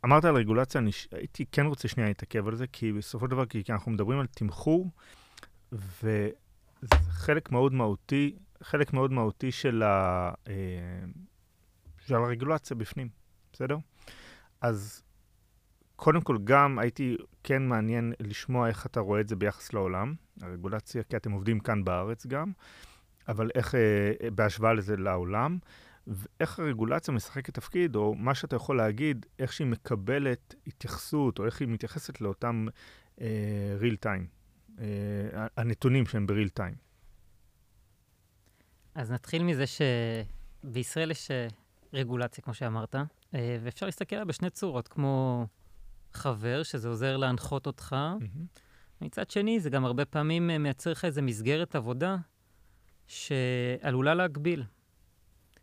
אמרת 0.05 0.25
על 0.25 0.37
רגולציה, 0.37 0.81
אני 0.81 0.91
הייתי 1.13 1.45
כן 1.53 1.67
רוצה 1.67 1.89
שנייה 1.89 2.09
להתעכב 2.09 2.49
על 2.49 2.57
זה, 2.57 2.67
כי 2.67 2.93
בסופו 2.93 3.27
של 3.27 3.31
דבר, 3.31 3.47
כי 3.47 3.63
אנחנו 3.69 3.93
מדברים 3.93 4.21
על 4.21 4.27
תמחור, 4.27 4.91
וזה 5.73 6.97
חלק 7.11 7.53
מאוד 7.53 7.73
מהותי, 7.73 8.37
חלק 8.63 8.93
מאוד 8.93 9.13
מהותי 9.13 9.53
של, 9.53 9.83
ה, 9.83 10.31
אה, 10.49 10.55
של 12.07 12.15
הרגולציה 12.15 12.77
בפנים, 12.77 13.09
בסדר? 13.53 13.77
אז 14.61 15.03
קודם 15.97 16.21
כל, 16.21 16.39
גם 16.45 16.79
הייתי 16.79 17.17
כן 17.45 17.69
מעניין 17.69 18.13
לשמוע 18.21 18.69
איך 18.69 18.87
אתה 18.87 19.01
רואה 19.01 19.21
את 19.21 19.29
זה 19.29 19.37
ביחס 19.37 19.73
לעולם, 19.73 20.15
הרגולציה, 20.43 21.03
כי 21.03 21.17
אתם 21.17 21.33
עובדים 21.33 21.61
כאן 21.61 21.85
בארץ 21.85 22.27
גם, 22.27 22.53
אבל 23.29 23.51
איך, 23.55 23.75
אה, 23.75 24.31
בהשוואה 24.35 24.73
לזה 24.73 24.97
לעולם. 24.97 25.59
ואיך 26.09 26.59
הרגולציה 26.59 27.15
משחקת 27.15 27.55
תפקיד, 27.55 27.97
או 27.97 28.15
מה 28.15 28.35
שאתה 28.35 28.57
יכול 28.57 28.77
להגיד, 28.77 29.27
איך 29.39 29.53
שהיא 29.53 29.67
מקבלת 29.67 30.55
התייחסות, 30.67 31.39
או 31.39 31.47
איך 31.47 31.61
היא 31.61 31.69
מתייחסת 31.69 32.21
לאותם 32.21 32.67
אה, 33.21 33.77
real 33.81 34.07
time, 34.07 34.25
אה, 34.81 35.47
הנתונים 35.57 36.07
שהם 36.07 36.27
ב-real 36.27 36.61
time. 36.61 36.77
אז 38.95 39.11
נתחיל 39.11 39.43
מזה 39.43 39.65
שבישראל 39.67 41.11
יש 41.11 41.31
אה, 41.31 41.49
רגולציה, 41.93 42.45
כמו 42.45 42.55
שאמרת, 42.55 42.95
אה, 43.35 43.59
ואפשר 43.63 43.87
להסתכל 43.87 44.17
עליה 44.17 44.25
בשני 44.25 44.51
צורות, 44.51 44.89
כמו 44.89 45.47
חבר, 46.13 46.63
שזה 46.63 46.89
עוזר 46.89 47.17
להנחות 47.17 47.67
אותך. 47.67 47.97
Mm-hmm. 48.21 48.61
מצד 49.01 49.31
שני, 49.31 49.61
זה 49.61 49.71
גם 49.71 49.85
הרבה 49.85 50.05
פעמים 50.05 50.47
מייצר 50.47 50.91
לך 50.91 51.05
איזו 51.05 51.23
מסגרת 51.23 51.75
עבודה 51.75 52.17
שעלולה 53.07 54.15
להגביל. 54.15 54.65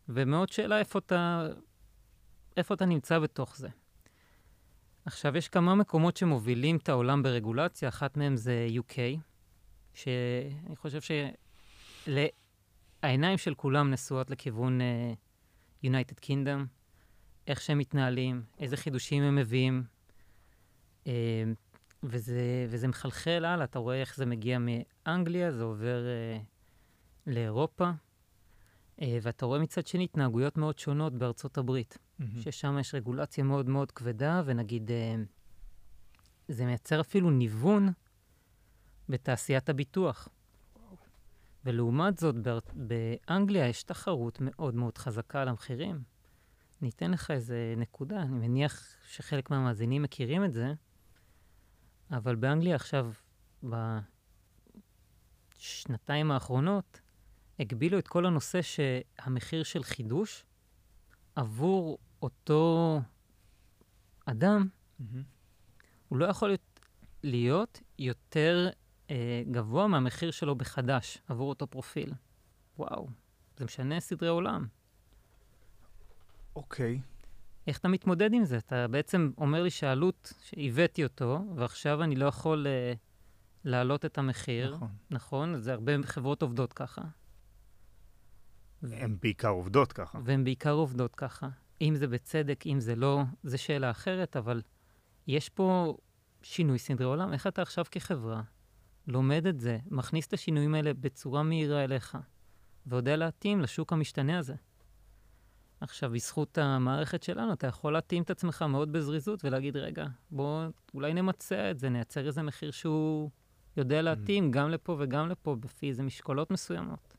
ומאוד 0.08 0.48
שאלה 0.48 0.78
איפה 0.78 0.98
אתה, 0.98 1.48
איפה 2.56 2.74
אתה 2.74 2.84
נמצא 2.84 3.18
בתוך 3.18 3.56
זה. 3.56 3.68
עכשיו, 5.04 5.36
יש 5.36 5.48
כמה 5.48 5.74
מקומות 5.74 6.16
שמובילים 6.16 6.76
את 6.76 6.88
העולם 6.88 7.22
ברגולציה, 7.22 7.88
אחת 7.88 8.16
מהם 8.16 8.36
זה 8.36 8.66
UK, 8.76 8.96
שאני 9.94 10.76
חושב 10.76 10.98
שהעיניים 13.02 13.38
של 13.38 13.54
כולם 13.54 13.90
נשואות 13.90 14.30
לכיוון 14.30 14.80
uh, 14.80 15.84
United 15.86 16.24
Kingdom, 16.24 16.66
איך 17.46 17.60
שהם 17.60 17.78
מתנהלים, 17.78 18.42
איזה 18.58 18.76
חידושים 18.76 19.22
הם 19.22 19.36
מביאים, 19.36 19.84
uh, 21.04 21.08
וזה, 22.02 22.66
וזה 22.68 22.88
מחלחל 22.88 23.44
הלאה, 23.44 23.64
אתה 23.64 23.78
רואה 23.78 24.00
איך 24.00 24.16
זה 24.16 24.26
מגיע 24.26 24.58
מאנגליה, 24.58 25.52
זה 25.52 25.62
עובר 25.62 26.04
uh, 26.04 26.42
לאירופה, 27.26 27.90
ואתה 28.98 29.46
רואה 29.46 29.58
מצד 29.58 29.86
שני 29.86 30.04
התנהגויות 30.04 30.56
מאוד 30.58 30.78
שונות 30.78 31.12
בארצות 31.12 31.58
הברית, 31.58 31.98
mm-hmm. 31.98 32.24
ששם 32.40 32.78
יש 32.78 32.94
רגולציה 32.94 33.44
מאוד 33.44 33.68
מאוד 33.68 33.92
כבדה, 33.92 34.42
ונגיד, 34.44 34.90
אה, 34.90 35.14
זה 36.48 36.66
מייצר 36.66 37.00
אפילו 37.00 37.30
ניוון 37.30 37.88
בתעשיית 39.08 39.68
הביטוח. 39.68 40.28
ולעומת 41.64 42.18
זאת, 42.18 42.34
באנגליה 42.74 43.68
יש 43.68 43.82
תחרות 43.82 44.38
מאוד 44.40 44.74
מאוד 44.74 44.98
חזקה 44.98 45.42
על 45.42 45.48
המחירים. 45.48 46.02
אני 46.82 46.90
אתן 46.90 47.10
לך 47.10 47.30
איזה 47.30 47.74
נקודה, 47.76 48.22
אני 48.22 48.48
מניח 48.48 48.96
שחלק 49.06 49.50
מהמאזינים 49.50 50.02
מכירים 50.02 50.44
את 50.44 50.52
זה, 50.52 50.72
אבל 52.10 52.34
באנגליה 52.34 52.76
עכשיו, 52.76 53.12
בשנתיים 55.58 56.30
האחרונות, 56.30 57.00
הגבילו 57.58 57.98
את 57.98 58.08
כל 58.08 58.26
הנושא 58.26 58.62
שהמחיר 58.62 59.62
של 59.62 59.82
חידוש 59.82 60.44
עבור 61.34 61.98
אותו 62.22 63.00
אדם, 64.26 64.68
mm-hmm. 64.68 65.04
הוא 66.08 66.18
לא 66.18 66.26
יכול 66.26 66.54
להיות 67.22 67.80
יותר 67.98 68.68
אה, 69.10 69.42
גבוה 69.50 69.86
מהמחיר 69.86 70.30
שלו 70.30 70.54
בחדש 70.54 71.18
עבור 71.28 71.48
אותו 71.48 71.66
פרופיל. 71.66 72.12
וואו, 72.78 73.08
זה 73.56 73.64
משנה 73.64 74.00
סדרי 74.00 74.28
עולם. 74.28 74.66
אוקיי. 76.56 77.00
Okay. 77.02 77.16
איך 77.66 77.78
אתה 77.78 77.88
מתמודד 77.88 78.32
עם 78.32 78.44
זה? 78.44 78.56
אתה 78.56 78.88
בעצם 78.88 79.30
אומר 79.38 79.62
לי 79.62 79.70
שהעלות, 79.70 80.32
שהבאתי 80.42 81.04
אותו, 81.04 81.44
ועכשיו 81.56 82.02
אני 82.02 82.16
לא 82.16 82.26
יכול 82.26 82.66
אה, 82.66 82.92
להעלות 83.64 84.04
את 84.04 84.18
המחיר. 84.18 84.74
נכון. 84.74 84.88
נכון? 85.10 85.60
זה 85.60 85.72
הרבה 85.72 85.92
חברות 86.02 86.42
עובדות 86.42 86.72
ככה. 86.72 87.02
הן 88.82 89.16
בעיקר 89.22 89.48
עובדות 89.48 89.92
ככה. 89.92 90.18
והן 90.24 90.44
בעיקר 90.44 90.72
עובדות 90.72 91.14
ככה. 91.14 91.48
אם 91.80 91.94
זה 91.96 92.06
בצדק, 92.06 92.66
אם 92.66 92.80
זה 92.80 92.96
לא, 92.96 93.22
זו 93.44 93.58
שאלה 93.58 93.90
אחרת, 93.90 94.36
אבל 94.36 94.62
יש 95.26 95.48
פה 95.48 95.96
שינוי 96.42 96.78
סדרי 96.78 97.06
עולם. 97.06 97.32
איך 97.32 97.46
אתה 97.46 97.62
עכשיו 97.62 97.84
כחברה 97.90 98.42
לומד 99.06 99.46
את 99.46 99.60
זה, 99.60 99.78
מכניס 99.90 100.26
את 100.26 100.32
השינויים 100.32 100.74
האלה 100.74 100.94
בצורה 100.94 101.42
מהירה 101.42 101.84
אליך, 101.84 102.18
ויודע 102.86 103.16
להתאים 103.16 103.60
לשוק 103.60 103.92
המשתנה 103.92 104.38
הזה? 104.38 104.54
עכשיו, 105.80 106.10
בזכות 106.10 106.58
המערכת 106.58 107.22
שלנו, 107.22 107.52
אתה 107.52 107.66
יכול 107.66 107.92
להתאים 107.92 108.22
את 108.22 108.30
עצמך 108.30 108.62
מאוד 108.62 108.92
בזריזות 108.92 109.44
ולהגיד, 109.44 109.76
רגע, 109.76 110.06
בוא 110.30 110.66
אולי 110.94 111.14
נמצע 111.14 111.70
את 111.70 111.78
זה, 111.78 111.88
נייצר 111.88 112.26
איזה 112.26 112.42
מחיר 112.42 112.70
שהוא 112.70 113.30
יודע 113.76 114.02
להתאים 114.02 114.48
mm. 114.48 114.52
גם 114.52 114.70
לפה 114.70 114.96
וגם 115.00 115.28
לפה, 115.28 115.56
בפי 115.60 115.88
איזה 115.88 116.02
משקולות 116.02 116.50
מסוימות. 116.50 117.15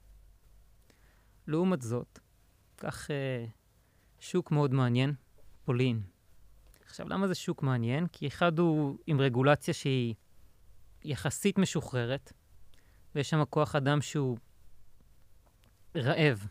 לעומת 1.48 1.82
זאת, 1.82 2.20
קח 2.76 3.12
אה, 3.12 3.46
שוק 4.20 4.52
מאוד 4.52 4.74
מעניין, 4.74 5.14
פולין. 5.66 6.02
עכשיו, 6.86 7.10
למה 7.10 7.28
זה 7.28 7.36
שוק 7.36 7.64
מעניין? 7.64 8.08
כי 8.08 8.28
אחד 8.28 8.60
הוא 8.60 8.98
עם 9.08 9.22
רגולציה 9.22 9.74
שהיא 9.74 10.16
יחסית 11.04 11.58
משוחררת, 11.58 12.34
ויש 13.16 13.30
שם 13.30 13.44
כוח 13.50 13.76
אדם 13.76 14.02
שהוא 14.02 14.38
רעב, 15.96 16.48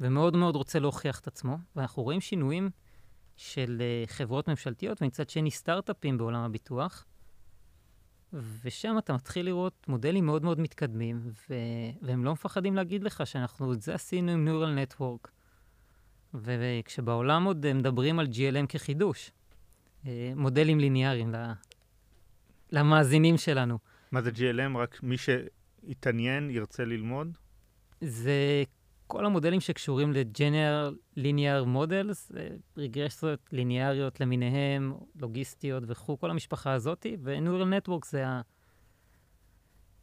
ומאוד 0.00 0.36
מאוד 0.36 0.56
רוצה 0.56 0.78
להוכיח 0.78 1.20
את 1.20 1.26
עצמו, 1.26 1.56
ואנחנו 1.76 2.02
רואים 2.02 2.20
שינויים 2.20 2.70
של 3.36 3.82
uh, 3.82 4.10
חברות 4.10 4.48
ממשלתיות, 4.48 5.02
ומצד 5.02 5.28
שני 5.28 5.50
סטארט-אפים 5.50 6.18
בעולם 6.18 6.40
הביטוח, 6.40 7.06
ושם 8.32 8.98
אתה 8.98 9.12
מתחיל 9.12 9.46
לראות 9.46 9.86
מודלים 9.88 10.26
מאוד 10.26 10.42
מאוד 10.42 10.60
מתקדמים, 10.60 11.20
ו... 11.24 11.54
והם 12.02 12.24
לא 12.24 12.32
מפחדים 12.32 12.74
להגיד 12.74 13.02
לך 13.04 13.26
שאנחנו 13.26 13.72
את 13.72 13.82
זה 13.82 13.94
עשינו 13.94 14.32
עם 14.32 14.48
Neural 14.48 14.94
Network. 14.94 15.28
וכשבעולם 16.34 17.44
עוד 17.44 17.72
מדברים 17.72 18.18
על 18.18 18.26
GLM 18.26 18.66
כחידוש, 18.68 19.30
אה, 20.06 20.32
מודלים 20.36 20.80
ליניאריים 20.80 21.32
למאזינים 22.72 23.36
שלנו. 23.36 23.78
מה 24.12 24.22
זה 24.22 24.30
GLM? 24.30 24.78
רק 24.78 25.02
מי 25.02 25.16
שיתעניין 25.16 26.50
ירצה 26.50 26.84
ללמוד? 26.84 27.38
זה 28.00 28.64
כל 29.06 29.26
המודלים 29.26 29.60
שקשורים 29.60 30.12
ל-General 30.12 31.18
Linear 31.18 31.66
Models, 31.74 32.36
רגרסיות 32.76 33.40
ליניאריות 33.52 34.20
למיניהם, 34.20 34.94
לוגיסטיות 35.20 35.82
וכו', 35.86 36.18
כל 36.18 36.30
המשפחה 36.30 36.72
הזאת, 36.72 37.06
ו-Neural 37.22 37.88
Network 37.88 38.06
זה 38.06 38.26
ה... 38.26 38.40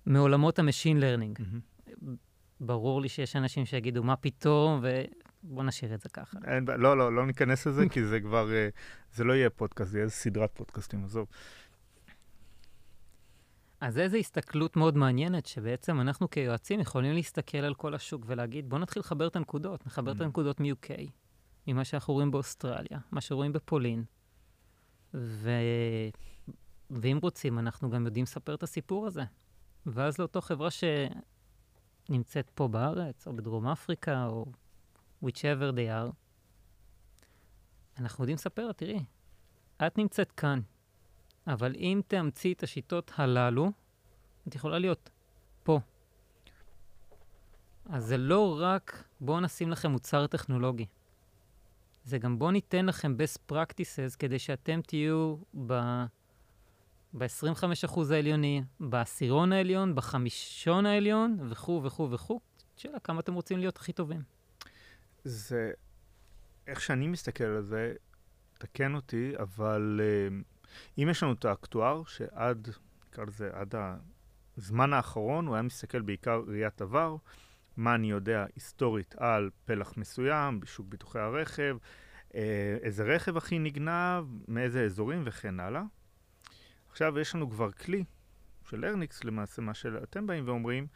מעולמות 0.05 0.60
ה-Machine 0.60 1.00
Learning. 1.00 1.41
Mm-hmm. 1.41 2.05
ברור 2.60 3.01
לי 3.01 3.10
שיש 3.10 3.36
אנשים 3.36 3.65
שיגידו, 3.65 4.03
מה 4.03 4.15
פתאום, 4.15 4.83
ובואו 5.43 5.63
נשאיר 5.63 5.93
את 5.93 6.01
זה 6.01 6.10
ככה. 6.10 6.38
אין, 6.48 6.65
לא, 6.77 6.98
לא, 6.98 7.15
לא 7.15 7.25
ניכנס 7.25 7.67
לזה, 7.67 7.89
כי 7.89 8.05
זה 8.05 8.19
כבר, 8.19 8.53
אה, 8.53 8.69
זה 9.13 9.24
לא 9.24 9.33
יהיה 9.33 9.50
פודקאסט, 9.50 9.91
זה 9.91 10.00
יהיה 10.00 10.10
סדרת 10.10 10.51
פודקאסטים, 10.53 11.03
עזוב. 11.03 11.27
אז 13.83 13.97
איזו 13.97 14.17
הסתכלות 14.17 14.75
מאוד 14.75 14.97
מעניינת, 14.97 15.45
שבעצם 15.45 16.01
אנחנו 16.01 16.29
כיועצים 16.29 16.79
יכולים 16.79 17.13
להסתכל 17.13 17.57
על 17.57 17.73
כל 17.73 17.93
השוק 17.93 18.23
ולהגיד, 18.27 18.69
בואו 18.69 18.81
נתחיל 18.81 18.99
לחבר 18.99 19.27
את 19.27 19.35
הנקודות, 19.35 19.85
נחבר 19.85 20.11
mm. 20.11 20.15
את 20.15 20.21
הנקודות 20.21 20.59
מ-UK, 20.59 20.89
ממה 21.67 21.85
שאנחנו 21.85 22.13
רואים 22.13 22.31
באוסטרליה, 22.31 22.99
מה 23.11 23.21
שרואים 23.21 23.53
בפולין. 23.53 24.03
ו... 25.13 25.49
ואם 26.89 27.19
רוצים, 27.21 27.59
אנחנו 27.59 27.89
גם 27.89 28.05
יודעים 28.05 28.23
לספר 28.23 28.55
את 28.55 28.63
הסיפור 28.63 29.07
הזה. 29.07 29.23
ואז 29.85 30.17
לאותו 30.17 30.41
חברה 30.41 30.69
שנמצאת 32.09 32.49
פה 32.55 32.67
בארץ, 32.67 33.27
או 33.27 33.35
בדרום 33.35 33.67
אפריקה, 33.67 34.25
או 34.25 34.45
whichever 35.25 35.73
they 35.75 36.07
are, 36.07 36.11
אנחנו 37.97 38.23
יודעים 38.23 38.35
לספר 38.35 38.67
לה, 38.67 38.73
תראי, 38.73 38.99
את 39.87 39.97
נמצאת 39.97 40.31
כאן, 40.31 40.59
אבל 41.47 41.75
אם 41.75 42.01
תאמצי 42.07 42.53
את 42.53 42.63
השיטות 42.63 43.12
הללו, 43.15 43.71
את 44.47 44.55
יכולה 44.55 44.79
להיות 44.79 45.09
פה. 45.63 45.79
אז 47.85 48.05
זה 48.05 48.17
לא 48.17 48.57
רק 48.59 49.03
בואו 49.21 49.39
נשים 49.39 49.69
לכם 49.69 49.91
מוצר 49.91 50.27
טכנולוגי. 50.27 50.85
זה 52.03 52.17
גם 52.17 52.39
בואו 52.39 52.51
ניתן 52.51 52.85
לכם 52.85 53.15
best 53.17 53.51
practices 53.51 54.17
כדי 54.19 54.39
שאתם 54.39 54.81
תהיו 54.81 55.35
ב... 55.67 55.73
ב-25% 57.13 58.00
העליוני, 58.12 58.63
בעשירון 58.79 59.51
העליון, 59.51 59.95
בחמישון 59.95 60.85
העליון, 60.85 61.38
וכו' 61.50 61.81
וכו' 61.83 62.12
וכו'. 62.12 62.39
שאלה, 62.75 63.00
כמה 63.00 63.19
אתם 63.19 63.33
רוצים 63.33 63.59
להיות 63.59 63.77
הכי 63.77 63.93
טובים? 63.93 64.21
זה, 65.23 65.71
איך 66.67 66.81
שאני 66.81 67.07
מסתכל 67.07 67.43
על 67.43 67.63
זה, 67.63 67.93
תקן 68.57 68.95
אותי, 68.95 69.33
אבל 69.39 70.01
uh, 70.01 70.52
אם 70.97 71.07
יש 71.11 71.23
לנו 71.23 71.33
את 71.33 71.45
האקטואר, 71.45 72.03
שעד, 72.03 72.69
נקרא 73.07 73.25
לזה, 73.25 73.49
עד 73.53 73.75
הזמן 74.57 74.93
האחרון, 74.93 75.47
הוא 75.47 75.55
היה 75.55 75.61
מסתכל 75.61 76.01
בעיקר 76.01 76.41
ראיית 76.47 76.81
עבר, 76.81 77.15
מה 77.77 77.95
אני 77.95 78.11
יודע 78.11 78.45
היסטורית 78.55 79.15
על 79.17 79.49
פלח 79.65 79.97
מסוים 79.97 80.59
בשוק 80.59 80.87
ביטוחי 80.89 81.19
הרכב, 81.19 81.77
אה, 82.35 82.77
איזה 82.81 83.03
רכב 83.03 83.37
הכי 83.37 83.59
נגנב, 83.59 84.23
מאיזה 84.47 84.83
אזורים 84.83 85.23
וכן 85.25 85.59
הלאה. 85.59 85.83
עכשיו 86.89 87.19
יש 87.19 87.35
לנו 87.35 87.49
כבר 87.49 87.71
כלי 87.71 88.03
של 88.69 88.85
ארניקס, 88.85 89.23
למעשה 89.23 89.61
מה 89.61 89.73
שאתם 89.73 90.27
באים 90.27 90.47
ואומרים, 90.47 90.87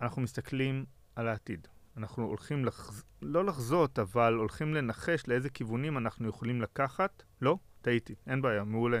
אנחנו 0.00 0.22
מסתכלים 0.22 0.84
על 1.16 1.28
העתיד. 1.28 1.68
אנחנו 1.96 2.24
הולכים, 2.24 2.64
לחז... 2.64 3.04
לא 3.22 3.44
לחזות, 3.44 3.98
אבל 3.98 4.34
הולכים 4.34 4.74
לנחש 4.74 5.28
לאיזה 5.28 5.50
כיוונים 5.50 5.98
אנחנו 5.98 6.28
יכולים 6.28 6.62
לקחת. 6.62 7.22
לא? 7.40 7.58
טעיתי, 7.82 8.14
אין 8.26 8.42
בעיה, 8.42 8.64
מעולה. 8.64 9.00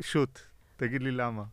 שוט, 0.00 0.40
תגיד 0.76 1.02
לי 1.02 1.10
למה. 1.10 1.44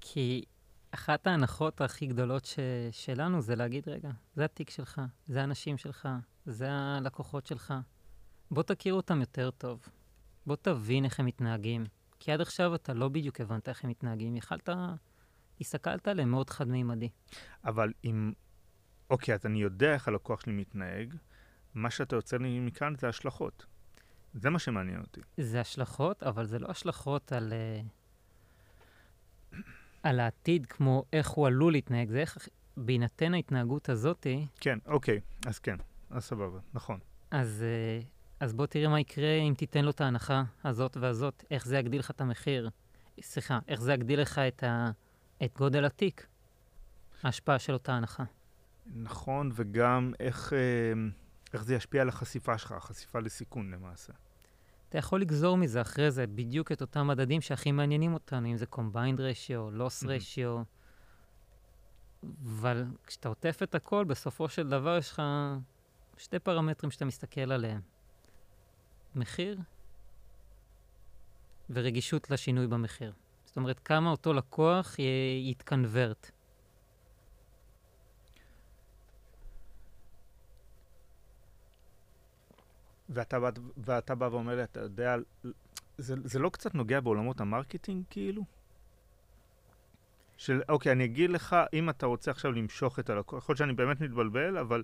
כי 0.00 0.44
אחת 0.90 1.26
ההנחות 1.26 1.80
הכי 1.80 2.06
גדולות 2.06 2.44
ש... 2.44 2.58
שלנו 2.90 3.40
זה 3.40 3.56
להגיד, 3.56 3.88
רגע, 3.88 4.10
זה 4.34 4.44
התיק 4.44 4.70
שלך, 4.70 5.00
זה 5.26 5.40
האנשים 5.40 5.78
שלך, 5.78 6.08
זה 6.46 6.68
הלקוחות 6.70 7.46
שלך. 7.46 7.74
בוא 8.50 8.62
תכיר 8.62 8.94
אותם 8.94 9.20
יותר 9.20 9.50
טוב. 9.50 9.88
בוא 10.46 10.56
תבין 10.56 11.04
איך 11.04 11.20
הם 11.20 11.26
מתנהגים. 11.26 11.84
כי 12.20 12.32
עד 12.32 12.40
עכשיו 12.40 12.74
אתה 12.74 12.94
לא 12.94 13.08
בדיוק 13.08 13.40
הבנת 13.40 13.68
איך 13.68 13.84
הם 13.84 13.90
מתנהגים. 13.90 14.36
יכלת, 14.36 14.68
הסתכלת 15.60 16.08
עליהם 16.08 16.30
מאוד 16.30 16.50
חד-מימדי. 16.50 17.08
אבל 17.64 17.92
אם... 18.04 18.32
אוקיי, 19.10 19.34
אז 19.34 19.46
אני 19.46 19.62
יודע 19.62 19.94
איך 19.94 20.08
הלקוח 20.08 20.40
שלי 20.40 20.52
מתנהג, 20.52 21.14
מה 21.74 21.90
שאתה 21.90 22.16
יוצא 22.16 22.36
לי 22.36 22.60
מכאן 22.60 22.94
זה 22.96 23.08
השלכות. 23.08 23.66
זה 24.40 24.50
מה 24.50 24.58
שמעניין 24.58 25.00
אותי. 25.00 25.20
זה 25.36 25.60
השלכות, 25.60 26.22
אבל 26.22 26.44
זה 26.44 26.58
לא 26.58 26.70
השלכות 26.70 27.32
על... 27.32 27.52
Uh... 27.52 27.86
על 30.02 30.20
העתיד, 30.20 30.66
כמו 30.66 31.04
איך 31.12 31.28
הוא 31.28 31.46
עלול 31.46 31.72
להתנהג, 31.72 32.08
זה 32.08 32.20
איך, 32.20 32.48
בהינתן 32.76 33.34
ההתנהגות 33.34 33.88
הזאתי... 33.88 34.46
כן, 34.60 34.78
אוקיי, 34.86 35.20
אז 35.46 35.58
כן, 35.58 35.76
אז 36.10 36.24
סבבה, 36.24 36.58
נכון. 36.74 36.98
אז, 37.30 37.64
אה, 37.66 38.00
אז 38.40 38.52
בוא 38.52 38.66
תראה 38.66 38.88
מה 38.88 39.00
יקרה 39.00 39.34
אם 39.34 39.54
תיתן 39.56 39.84
לו 39.84 39.90
את 39.90 40.00
ההנחה 40.00 40.42
הזאת 40.64 40.96
והזאת, 40.96 41.44
איך 41.50 41.66
זה 41.66 41.78
יגדיל 41.78 42.00
לך 42.00 42.10
את 42.10 42.20
המחיר. 42.20 42.70
סליחה, 43.20 43.58
איך 43.68 43.80
זה 43.80 43.92
יגדיל 43.92 44.20
לך 44.20 44.38
את, 44.38 44.62
ה, 44.62 44.90
את 45.44 45.58
גודל 45.58 45.84
התיק, 45.84 46.26
ההשפעה 47.22 47.58
של 47.58 47.72
אותה 47.72 47.92
הנחה. 47.92 48.24
נכון, 48.94 49.50
וגם 49.54 50.12
איך, 50.20 50.52
אה, 50.52 50.58
איך 51.52 51.64
זה 51.64 51.74
ישפיע 51.74 52.02
על 52.02 52.08
החשיפה 52.08 52.58
שלך, 52.58 52.72
החשיפה 52.72 53.20
לסיכון 53.20 53.70
למעשה. 53.70 54.12
אתה 54.88 54.98
יכול 54.98 55.20
לגזור 55.20 55.56
מזה 55.56 55.80
אחרי 55.80 56.10
זה 56.10 56.26
בדיוק 56.26 56.72
את 56.72 56.80
אותם 56.80 57.06
מדדים 57.06 57.40
שהכי 57.40 57.72
מעניינים 57.72 58.14
אותנו, 58.14 58.48
אם 58.48 58.56
זה 58.56 58.66
combined 58.72 59.18
ratio, 59.18 59.78
loss 59.78 60.06
ratio, 60.06 60.64
אבל 62.44 62.84
כשאתה 63.06 63.28
עוטף 63.28 63.58
את 63.62 63.74
הכל, 63.74 64.04
בסופו 64.04 64.48
של 64.48 64.68
דבר 64.68 64.96
יש 64.98 65.10
לך 65.10 65.22
שתי 66.16 66.38
פרמטרים 66.38 66.90
שאתה 66.90 67.04
מסתכל 67.04 67.52
עליהם. 67.52 67.80
מחיר 69.14 69.58
ורגישות 71.70 72.30
לשינוי 72.30 72.66
במחיר. 72.66 73.12
זאת 73.44 73.56
אומרת, 73.56 73.78
כמה 73.78 74.10
אותו 74.10 74.32
לקוח 74.32 74.96
יתקנברט. 75.50 76.30
ואתה, 83.08 83.38
ואתה 83.76 84.14
בא 84.14 84.24
ואומר 84.24 84.56
לי, 84.56 84.62
אתה 84.64 84.80
יודע, 84.80 85.16
זה, 85.98 86.14
זה 86.24 86.38
לא 86.38 86.48
קצת 86.48 86.74
נוגע 86.74 87.00
בעולמות 87.00 87.40
ה 87.40 87.46
marketing, 87.46 88.04
כאילו? 88.10 88.44
של, 90.36 90.62
אוקיי, 90.68 90.92
אני 90.92 91.04
אגיד 91.04 91.30
לך, 91.30 91.56
אם 91.72 91.90
אתה 91.90 92.06
רוצה 92.06 92.30
עכשיו 92.30 92.52
למשוך 92.52 92.98
את 92.98 93.10
הלקוח, 93.10 93.42
יכול 93.42 93.52
להיות 93.52 93.58
שאני 93.58 93.72
באמת 93.72 94.00
מתבלבל, 94.00 94.58
אבל 94.58 94.82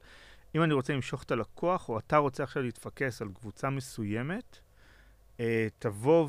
אם 0.54 0.62
אני 0.62 0.74
רוצה 0.74 0.92
למשוך 0.92 1.22
את 1.22 1.30
הלקוח, 1.30 1.88
או 1.88 1.98
אתה 1.98 2.16
רוצה 2.16 2.42
עכשיו 2.42 2.62
להתפקס 2.62 3.22
על 3.22 3.28
קבוצה 3.34 3.70
מסוימת, 3.70 4.58
אה, 5.40 5.68
תבוא 5.78 6.28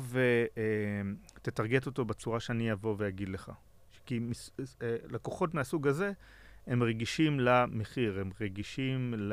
ותטרגט 1.34 1.82
אה, 1.82 1.86
אותו 1.86 2.04
בצורה 2.04 2.40
שאני 2.40 2.72
אבוא 2.72 2.94
ואגיד 2.98 3.28
לך. 3.28 3.52
כי 4.06 4.18
מס, 4.18 4.50
אה, 4.82 4.96
לקוחות 5.10 5.54
מהסוג 5.54 5.88
הזה, 5.88 6.12
הם 6.66 6.82
רגישים 6.82 7.40
למחיר, 7.40 8.20
הם 8.20 8.30
רגישים 8.40 9.14
ל... 9.16 9.32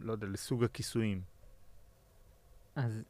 לא 0.00 0.12
יודע, 0.12 0.26
לסוג 0.26 0.64
הכיסויים. 0.64 1.20
אז 2.76 3.02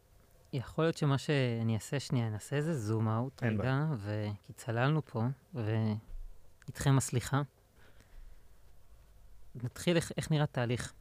יכול 0.53 0.85
להיות 0.85 0.97
שמה 0.97 1.19
שאני 1.19 1.75
אעשה 1.75 2.01
שנייה, 2.01 2.31
נעשה 2.31 2.57
איזה 2.57 2.75
זום 2.75 3.09
אאוט 3.09 3.43
רגע, 3.43 3.87
ו... 3.97 4.27
כי 4.43 4.53
צללנו 4.53 5.05
פה, 5.05 5.25
ואיתכם 5.55 6.97
הסליחה. 6.99 7.43
נתחיל 9.55 9.97
איך, 9.97 10.13
איך 10.17 10.31
נראה 10.31 10.47
תהליך 10.47 10.93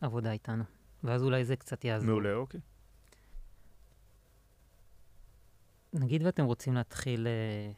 עבודה 0.00 0.32
איתנו, 0.32 0.64
ואז 1.04 1.22
אולי 1.22 1.44
זה 1.44 1.56
קצת 1.56 1.84
יעזור. 1.84 2.10
מעולה, 2.10 2.34
אוקיי. 2.34 2.60
נגיד 5.92 6.22
ואתם 6.22 6.44
רוצים 6.44 6.74
להתחיל 6.74 7.26
אה, 7.26 7.72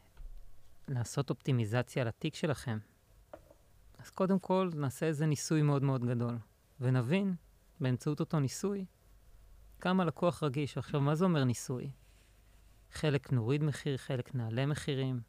לעשות 0.87 1.29
אופטימיזציה 1.29 2.03
לתיק 2.03 2.35
שלכם, 2.35 2.77
אז 3.97 4.09
קודם 4.09 4.39
כל 4.39 4.69
נעשה 4.75 5.05
איזה 5.05 5.25
ניסוי 5.25 5.61
מאוד 5.61 5.83
מאוד 5.83 6.05
גדול, 6.05 6.37
ונבין 6.79 7.35
באמצעות 7.79 8.19
אותו 8.19 8.39
ניסוי 8.39 8.85
כמה 9.81 10.05
לקוח 10.05 10.43
רגיש. 10.43 10.77
עכשיו, 10.77 11.01
מה 11.01 11.15
זה 11.15 11.25
אומר 11.25 11.43
ניסוי? 11.43 11.91
חלק 12.91 13.31
נוריד 13.31 13.63
מחיר, 13.63 13.97
חלק 13.97 14.35
נעלה 14.35 14.65
מחירים, 14.65 15.19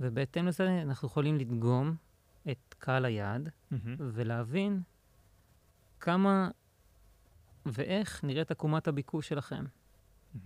ובהתאם 0.00 0.46
לזה 0.46 0.82
אנחנו 0.82 1.08
יכולים 1.08 1.36
לדגום 1.36 1.96
את 2.50 2.74
קהל 2.78 3.04
היעד 3.04 3.48
mm-hmm. 3.48 3.76
ולהבין 3.98 4.82
כמה 6.00 6.50
ואיך 7.66 8.24
נראית 8.24 8.50
עקומת 8.50 8.88
הביקוש 8.88 9.28
שלכם. 9.28 9.64
Mm-hmm. 9.64 10.38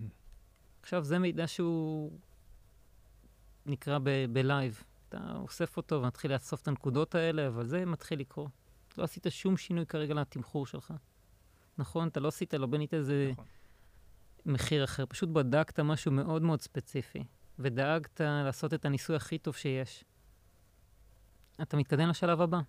עכשיו, 0.83 1.05
זה 1.05 1.19
מידע 1.19 1.47
שהוא 1.47 2.19
נקרא 3.67 3.99
בלייב. 4.33 4.85
אתה 5.09 5.33
אוסף 5.37 5.77
אותו 5.77 6.03
ומתחיל 6.03 6.33
לאסוף 6.33 6.63
את 6.63 6.69
הנקודות 6.69 7.15
האלה, 7.15 7.49
אבל 7.49 7.67
זה 7.67 7.85
מתחיל 7.85 8.21
לקרות. 8.21 8.51
לא 8.99 9.05
עשית 9.05 9.27
שום 9.31 9.57
שינוי 9.57 9.87
כרגע 9.87 10.15
לתמחור 10.15 10.67
שלך. 10.67 10.95
נכון? 11.79 12.09
אתה 12.09 12.21
לא 12.21 12.29
עשית, 12.29 12.55
לא 12.55 12.67
בנית 12.67 12.95
איזה 12.95 13.29
נכון. 13.33 13.45
מחיר 14.47 14.85
אחר, 14.85 15.05
פשוט 15.07 15.29
בדקת 15.29 15.81
משהו 15.81 16.13
מאוד 16.13 16.43
מאוד 16.43 16.61
ספציפי, 16.61 17.25
ודאגת 17.59 18.21
לעשות 18.21 18.75
את 18.75 18.85
הניסוי 18.85 19.17
הכי 19.17 19.39
טוב 19.39 19.55
שיש. 19.55 20.05
אתה 21.63 21.77
מתקדם 21.77 22.09
לשלב 22.09 22.41
הבא. 22.41 22.61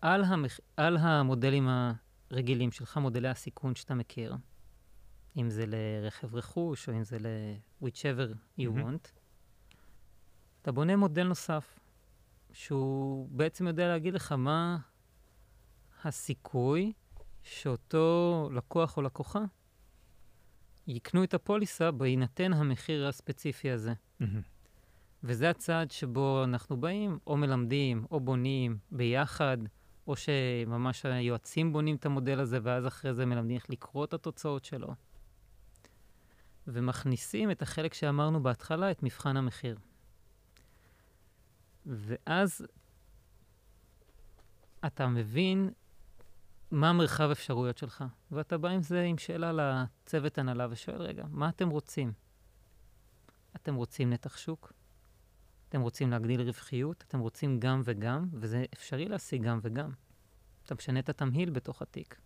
על, 0.00 0.24
המח... 0.24 0.60
על 0.76 0.96
המודלים 0.96 1.68
הרגילים 2.30 2.72
שלך, 2.72 2.96
מודלי 2.96 3.28
הסיכון 3.28 3.74
שאתה 3.74 3.94
מכיר, 3.94 4.36
אם 5.36 5.50
זה 5.50 5.64
לרכב 5.66 6.34
רכוש, 6.34 6.88
או 6.88 6.94
אם 6.94 7.04
זה 7.04 7.18
ל-whichever 7.20 8.34
you 8.58 8.62
mm-hmm. 8.62 8.78
want, 8.78 9.08
אתה 10.62 10.72
בונה 10.72 10.96
מודל 10.96 11.24
נוסף, 11.24 11.78
שהוא 12.52 13.28
בעצם 13.30 13.66
יודע 13.66 13.88
להגיד 13.88 14.14
לך 14.14 14.32
מה 14.32 14.78
הסיכוי 16.04 16.92
שאותו 17.44 18.48
לקוח 18.52 18.96
או 18.96 19.02
לקוחה 19.02 19.40
יקנו 20.86 21.24
את 21.24 21.34
הפוליסה 21.34 21.90
בהינתן 21.90 22.52
המחיר 22.52 23.06
הספציפי 23.08 23.70
הזה. 23.70 23.92
Mm-hmm. 23.92 24.24
וזה 25.22 25.50
הצעד 25.50 25.90
שבו 25.90 26.44
אנחנו 26.44 26.76
באים, 26.76 27.18
או 27.26 27.36
מלמדים, 27.36 28.06
או 28.10 28.20
בונים 28.20 28.78
ביחד, 28.90 29.58
או 30.06 30.16
שממש 30.16 31.06
היועצים 31.06 31.72
בונים 31.72 31.96
את 31.96 32.06
המודל 32.06 32.40
הזה, 32.40 32.58
ואז 32.62 32.86
אחרי 32.86 33.14
זה 33.14 33.26
מלמדים 33.26 33.56
איך 33.56 33.70
לקרוא 33.70 34.04
את 34.04 34.14
התוצאות 34.14 34.64
שלו. 34.64 34.94
ומכניסים 36.66 37.50
את 37.50 37.62
החלק 37.62 37.94
שאמרנו 37.94 38.42
בהתחלה, 38.42 38.90
את 38.90 39.02
מבחן 39.02 39.36
המחיר. 39.36 39.78
ואז 41.86 42.66
אתה 44.86 45.06
מבין 45.06 45.70
מה 46.74 46.90
המרחב 46.90 47.30
אפשרויות 47.30 47.78
שלך? 47.78 48.04
ואתה 48.30 48.58
בא 48.58 48.68
עם 48.68 48.82
זה 48.82 49.02
עם 49.02 49.18
שאלה 49.18 49.52
לצוות 49.52 50.38
הנהלה 50.38 50.66
ושואל, 50.70 51.02
רגע, 51.02 51.24
מה 51.30 51.48
אתם 51.48 51.68
רוצים? 51.68 52.12
אתם 53.56 53.74
רוצים 53.74 54.10
נתח 54.10 54.36
שוק? 54.36 54.72
אתם 55.68 55.80
רוצים 55.80 56.10
להגדיל 56.10 56.40
רווחיות? 56.40 57.04
אתם 57.08 57.18
רוצים 57.18 57.60
גם 57.60 57.80
וגם? 57.84 58.28
וזה 58.32 58.64
אפשרי 58.74 59.08
להשיג 59.08 59.42
גם 59.42 59.58
וגם. 59.62 59.90
אתה 60.64 60.74
משנה 60.74 60.98
את 60.98 61.08
התמהיל 61.08 61.50
בתוך 61.50 61.82
התיק. 61.82 62.20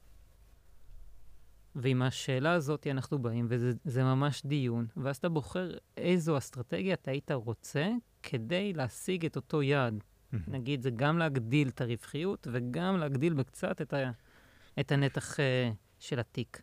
ועם 1.75 2.03
השאלה 2.03 2.53
הזאת 2.53 2.87
אנחנו 2.87 3.19
באים, 3.19 3.47
וזה 3.49 4.05
ממש 4.05 4.43
דיון, 4.47 4.87
ואז 4.97 5.17
אתה 5.17 5.29
בוחר 5.29 5.71
איזו 5.97 6.39
אסטרטגיה 6.39 6.95
אתה 6.95 7.11
היית 7.11 7.31
רוצה 7.31 7.91
כדי 8.23 8.73
להשיג 8.73 9.27
את 9.27 9.37
אותו 9.37 9.63
יעד. 9.63 10.05
נגיד, 10.49 10.83
זה 10.83 10.91
גם 10.91 11.19
להגדיל 11.19 11.69
את 11.69 11.81
הרווחיות 11.81 12.47
וגם 12.53 12.97
להגדיל 12.97 13.35
בקצת 13.35 13.83
את, 13.83 13.93
ה, 13.93 14.11
את 14.81 14.93
הנתח 14.93 15.37
uh, 15.37 15.41
של 15.99 16.21
התיק. 16.21 16.63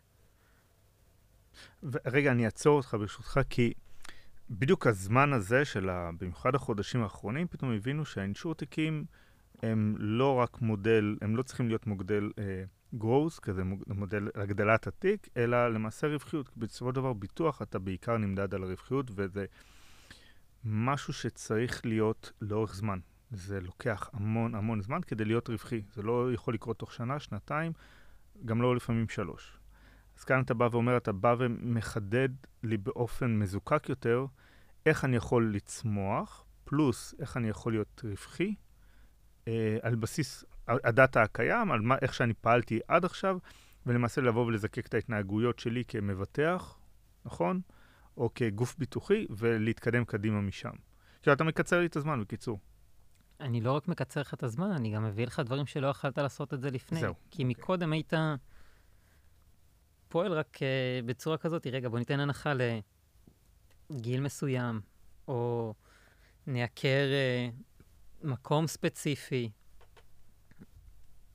רגע, 2.06 2.32
אני 2.32 2.44
אעצור 2.44 2.76
אותך 2.76 2.94
ברשותך, 2.94 3.40
כי 3.50 3.72
בדיוק 4.50 4.86
הזמן 4.86 5.32
הזה 5.32 5.64
של, 5.64 5.88
ה, 5.88 6.10
במיוחד 6.20 6.54
החודשים 6.54 7.02
האחרונים, 7.02 7.46
פתאום 7.46 7.72
הבינו 7.72 8.04
שהאינשור 8.04 8.54
תיקים 8.54 9.04
הם 9.62 9.94
לא 9.98 10.34
רק 10.34 10.60
מודל, 10.60 11.16
הם 11.20 11.36
לא 11.36 11.42
צריכים 11.42 11.68
להיות 11.68 11.86
מודל 11.86 12.30
uh, 12.36 13.00
growth, 13.02 13.40
כזה 13.42 13.62
מודל 13.86 14.28
הגדלת 14.34 14.86
התיק, 14.86 15.28
אלא 15.36 15.68
למעשה 15.68 16.06
רווחיות. 16.06 16.56
בסופו 16.56 16.90
של 16.90 16.94
דבר, 16.94 17.12
ביטוח, 17.12 17.62
אתה 17.62 17.78
בעיקר 17.78 18.16
נמדד 18.16 18.54
על 18.54 18.62
הרווחיות, 18.62 19.10
וזה 19.14 19.46
משהו 20.64 21.12
שצריך 21.12 21.86
להיות 21.86 22.32
לאורך 22.40 22.74
זמן. 22.74 22.98
זה 23.30 23.60
לוקח 23.60 24.10
המון 24.12 24.54
המון 24.54 24.80
זמן 24.80 25.00
כדי 25.06 25.24
להיות 25.24 25.48
רווחי. 25.48 25.82
זה 25.92 26.02
לא 26.02 26.32
יכול 26.32 26.54
לקרות 26.54 26.78
תוך 26.78 26.92
שנה, 26.92 27.20
שנתיים, 27.20 27.72
גם 28.44 28.62
לא 28.62 28.76
לפעמים 28.76 29.08
שלוש. 29.08 29.58
אז 30.18 30.24
כאן 30.24 30.42
אתה 30.42 30.54
בא 30.54 30.68
ואומר, 30.72 30.96
אתה 30.96 31.12
בא 31.12 31.34
ומחדד 31.38 32.28
לי 32.62 32.76
באופן 32.76 33.38
מזוקק 33.38 33.88
יותר 33.88 34.26
איך 34.86 35.04
אני 35.04 35.16
יכול 35.16 35.54
לצמוח, 35.54 36.44
פלוס 36.64 37.14
איך 37.20 37.36
אני 37.36 37.48
יכול 37.48 37.72
להיות 37.72 38.02
רווחי, 38.04 38.54
אה, 39.48 39.78
על 39.82 39.94
בסיס 39.94 40.44
הדאטה 40.68 41.22
הקיים, 41.22 41.72
על 41.72 41.80
מה, 41.80 41.96
איך 42.02 42.14
שאני 42.14 42.34
פעלתי 42.34 42.80
עד 42.88 43.04
עכשיו, 43.04 43.38
ולמעשה 43.86 44.20
לבוא 44.20 44.46
ולזקק 44.46 44.86
את 44.86 44.94
ההתנהגויות 44.94 45.58
שלי 45.58 45.84
כמבטח, 45.88 46.78
נכון? 47.24 47.60
או 48.16 48.30
כגוף 48.34 48.76
ביטוחי, 48.78 49.26
ולהתקדם 49.30 50.04
קדימה 50.04 50.40
משם. 50.40 50.70
כי 51.22 51.32
אתה 51.32 51.44
מקצר 51.44 51.80
לי 51.80 51.86
את 51.86 51.96
הזמן, 51.96 52.20
בקיצור. 52.20 52.60
אני 53.40 53.60
לא 53.60 53.72
רק 53.72 53.88
מקצר 53.88 54.20
לך 54.20 54.34
את 54.34 54.42
הזמן, 54.42 54.70
אני 54.70 54.90
גם 54.90 55.04
מביא 55.04 55.26
לך 55.26 55.40
דברים 55.40 55.66
שלא 55.66 55.86
יכלת 55.86 56.18
לעשות 56.18 56.54
את 56.54 56.60
זה 56.60 56.70
לפני. 56.70 57.00
זהו. 57.00 57.14
כי 57.30 57.42
okay. 57.42 57.46
מקודם 57.46 57.92
היית 57.92 58.12
פועל 60.08 60.32
רק 60.32 60.56
uh, 60.56 61.06
בצורה 61.06 61.38
כזאת, 61.38 61.66
רגע, 61.66 61.88
בוא 61.88 61.98
ניתן 61.98 62.20
הנחה 62.20 62.52
לגיל 63.90 64.20
מסוים, 64.20 64.80
או 65.28 65.74
נייקר 66.46 67.06
uh, 67.06 68.26
מקום 68.26 68.66
ספציפי. 68.66 69.50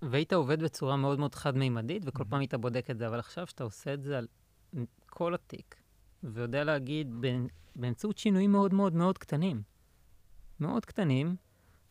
והיית 0.01 0.33
עובד 0.33 0.63
בצורה 0.63 0.97
מאוד 0.97 1.19
מאוד 1.19 1.35
חד-מימדית, 1.35 2.03
וכל 2.05 2.23
mm-hmm. 2.23 2.27
פעם 2.29 2.39
היית 2.39 2.53
בודק 2.53 2.89
את 2.89 2.97
זה, 2.97 3.07
אבל 3.07 3.19
עכשיו 3.19 3.47
שאתה 3.47 3.63
עושה 3.63 3.93
את 3.93 4.03
זה 4.03 4.17
על 4.17 4.27
כל 5.05 5.33
התיק, 5.33 5.75
ויודע 6.23 6.63
להגיד 6.63 7.15
באמצעות 7.75 8.17
שינויים 8.17 8.51
מאוד 8.51 8.73
מאוד 8.73 8.93
מאוד 8.93 9.17
קטנים, 9.17 9.61
מאוד 10.59 10.85
קטנים, 10.85 11.35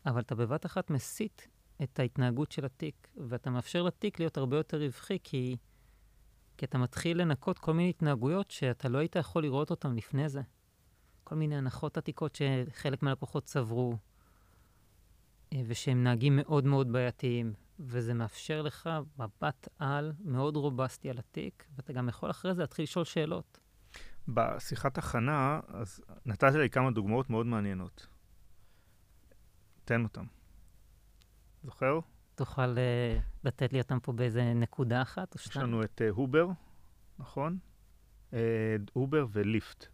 אבל 0.05 0.21
אתה 0.21 0.35
בבת 0.35 0.65
אחת 0.65 0.89
מסיט 0.89 1.41
את 1.83 1.99
ההתנהגות 1.99 2.51
של 2.51 2.65
התיק, 2.65 3.07
ואתה 3.29 3.49
מאפשר 3.49 3.83
לתיק 3.83 4.19
להיות 4.19 4.37
הרבה 4.37 4.57
יותר 4.57 4.77
רווחי, 4.77 5.17
כי, 5.23 5.57
כי 6.57 6.65
אתה 6.65 6.77
מתחיל 6.77 7.21
לנקות 7.21 7.59
כל 7.59 7.73
מיני 7.73 7.89
התנהגויות 7.89 8.51
שאתה 8.51 8.89
לא 8.89 8.97
היית 8.97 9.15
יכול 9.15 9.43
לראות 9.43 9.69
אותן 9.69 9.95
לפני 9.95 10.29
זה. 10.29 10.41
כל 11.23 11.35
מיני 11.35 11.57
הנחות 11.57 11.97
עתיקות 11.97 12.35
שחלק 12.35 13.03
מהלקוחות 13.03 13.43
צברו, 13.43 13.97
אה, 15.53 15.61
ושהם 15.67 16.03
נהגים 16.03 16.35
מאוד 16.35 16.65
מאוד 16.65 16.91
בעייתיים, 16.91 17.53
וזה 17.79 18.13
מאפשר 18.13 18.61
לך 18.61 18.89
מבט 19.17 19.67
על 19.79 20.13
מאוד 20.25 20.55
רובסטי 20.55 21.09
על 21.09 21.17
התיק, 21.17 21.65
ואתה 21.75 21.93
גם 21.93 22.09
יכול 22.09 22.29
אחרי 22.29 22.53
זה 22.53 22.61
להתחיל 22.61 22.83
לשאול 22.83 23.05
שאלות. 23.05 23.59
בשיחת 24.27 24.97
הכנה, 24.97 25.59
אז 25.67 26.01
נתת 26.25 26.53
לי 26.53 26.69
כמה 26.69 26.91
דוגמאות 26.91 27.29
מאוד 27.29 27.45
מעניינות. 27.45 28.07
תן 29.85 30.03
אותם. 30.03 30.25
זוכר? 31.63 31.99
תוכל 32.35 32.75
uh, 32.75 33.21
לתת 33.43 33.73
לי 33.73 33.81
אותם 33.81 33.99
פה 33.99 34.11
באיזה 34.11 34.53
נקודה 34.53 35.01
אחת 35.01 35.33
או 35.33 35.39
שתיים? 35.39 35.65
יש 35.65 35.67
לנו 35.67 35.83
את 35.83 36.01
uh, 36.01 36.15
הובר, 36.15 36.47
נכון? 37.19 37.57
Uh, 38.31 38.33
הובר 38.93 39.25
וליפט. 39.31 39.85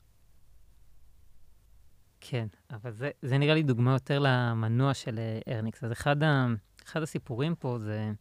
כן, 2.21 2.47
אבל 2.71 2.91
זה, 2.91 3.09
זה 3.21 3.37
נראה 3.37 3.53
לי 3.53 3.63
דוגמה 3.63 3.93
יותר 3.93 4.19
למנוע 4.19 4.93
של 4.93 5.19
ארניקס. 5.47 5.83
אז 5.83 5.91
אחד, 5.91 6.23
ה, 6.23 6.47
אחד 6.85 7.01
הסיפורים 7.01 7.55
פה 7.55 7.79
זה, 7.79 8.11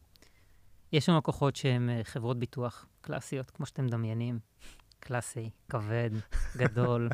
יש 0.93 1.09
לנו 1.09 1.19
לקוחות 1.19 1.57
שהם 1.57 1.91
חברות 2.03 2.39
ביטוח 2.39 2.87
קלאסיות, 3.01 3.51
כמו 3.51 3.67
שאתם 3.67 3.87
מדמיינים. 3.87 4.39
קלאסי, 5.01 5.51
כבד, 5.69 6.11
גדול. 6.57 7.09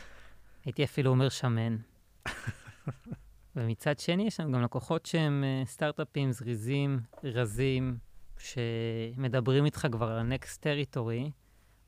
הייתי 0.64 0.84
אפילו 0.84 1.10
אומר 1.10 1.28
שמן. 1.28 1.76
ומצד 3.58 3.98
שני, 3.98 4.26
יש 4.26 4.40
לנו 4.40 4.52
גם 4.52 4.62
לקוחות 4.62 5.06
שהם 5.06 5.44
uh, 5.44 5.68
סטארט-אפים 5.68 6.32
זריזים, 6.32 7.00
רזים, 7.24 7.98
שמדברים 8.38 9.64
איתך 9.64 9.86
כבר 9.92 10.08
על 10.08 10.18
ה-next 10.18 10.58
territory, 10.62 11.30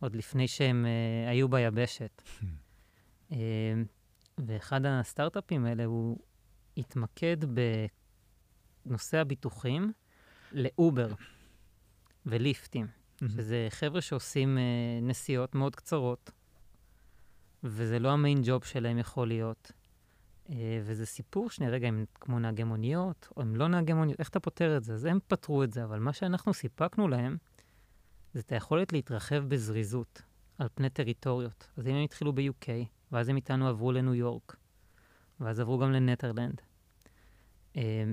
עוד 0.00 0.16
לפני 0.16 0.48
שהם 0.48 0.84
uh, 0.84 1.30
היו 1.30 1.48
ביבשת. 1.48 2.22
uh, 3.30 3.34
ואחד 4.46 4.80
הסטארט-אפים 4.86 5.64
האלה, 5.64 5.84
הוא 5.84 6.18
התמקד 6.76 7.36
בנושא 8.86 9.18
הביטוחים 9.18 9.92
לאובר 10.52 11.12
וליפטים, 12.26 12.86
שזה 13.28 13.66
חבר'ה 13.70 14.00
שעושים 14.00 14.58
uh, 14.58 15.04
נסיעות 15.04 15.54
מאוד 15.54 15.76
קצרות, 15.76 16.30
וזה 17.64 17.98
לא 17.98 18.10
המיין 18.10 18.40
ג'וב 18.44 18.64
שלהם 18.64 18.98
יכול 18.98 19.28
להיות. 19.28 19.72
אה, 20.50 20.80
וזה 20.82 21.06
סיפור 21.06 21.50
שנייה, 21.50 21.72
רגע, 21.72 21.88
הם 21.88 22.04
כמו 22.14 22.38
נהגי 22.38 22.64
מוניות, 22.64 23.28
או 23.36 23.42
הם 23.42 23.56
לא 23.56 23.68
נהגי 23.68 23.92
מוניות, 23.92 24.20
איך 24.20 24.28
אתה 24.28 24.40
פותר 24.40 24.76
את 24.76 24.84
זה? 24.84 24.94
אז 24.94 25.04
הם 25.04 25.18
פתרו 25.28 25.64
את 25.64 25.72
זה, 25.72 25.84
אבל 25.84 25.98
מה 25.98 26.12
שאנחנו 26.12 26.54
סיפקנו 26.54 27.08
להם, 27.08 27.36
זה 28.34 28.40
את 28.40 28.52
היכולת 28.52 28.92
להתרחב 28.92 29.44
בזריזות 29.48 30.22
על 30.58 30.68
פני 30.74 30.90
טריטוריות. 30.90 31.68
אז 31.76 31.86
אם 31.86 31.94
הם 31.94 32.04
התחילו 32.04 32.32
ב-UK, 32.32 32.68
ואז 33.12 33.28
הם 33.28 33.36
איתנו 33.36 33.68
עברו 33.68 33.92
לניו 33.92 34.14
יורק, 34.14 34.56
ואז 35.40 35.60
עברו 35.60 35.78
גם 35.78 35.92
לנטרלנד. 35.92 36.60
אה, 37.76 38.04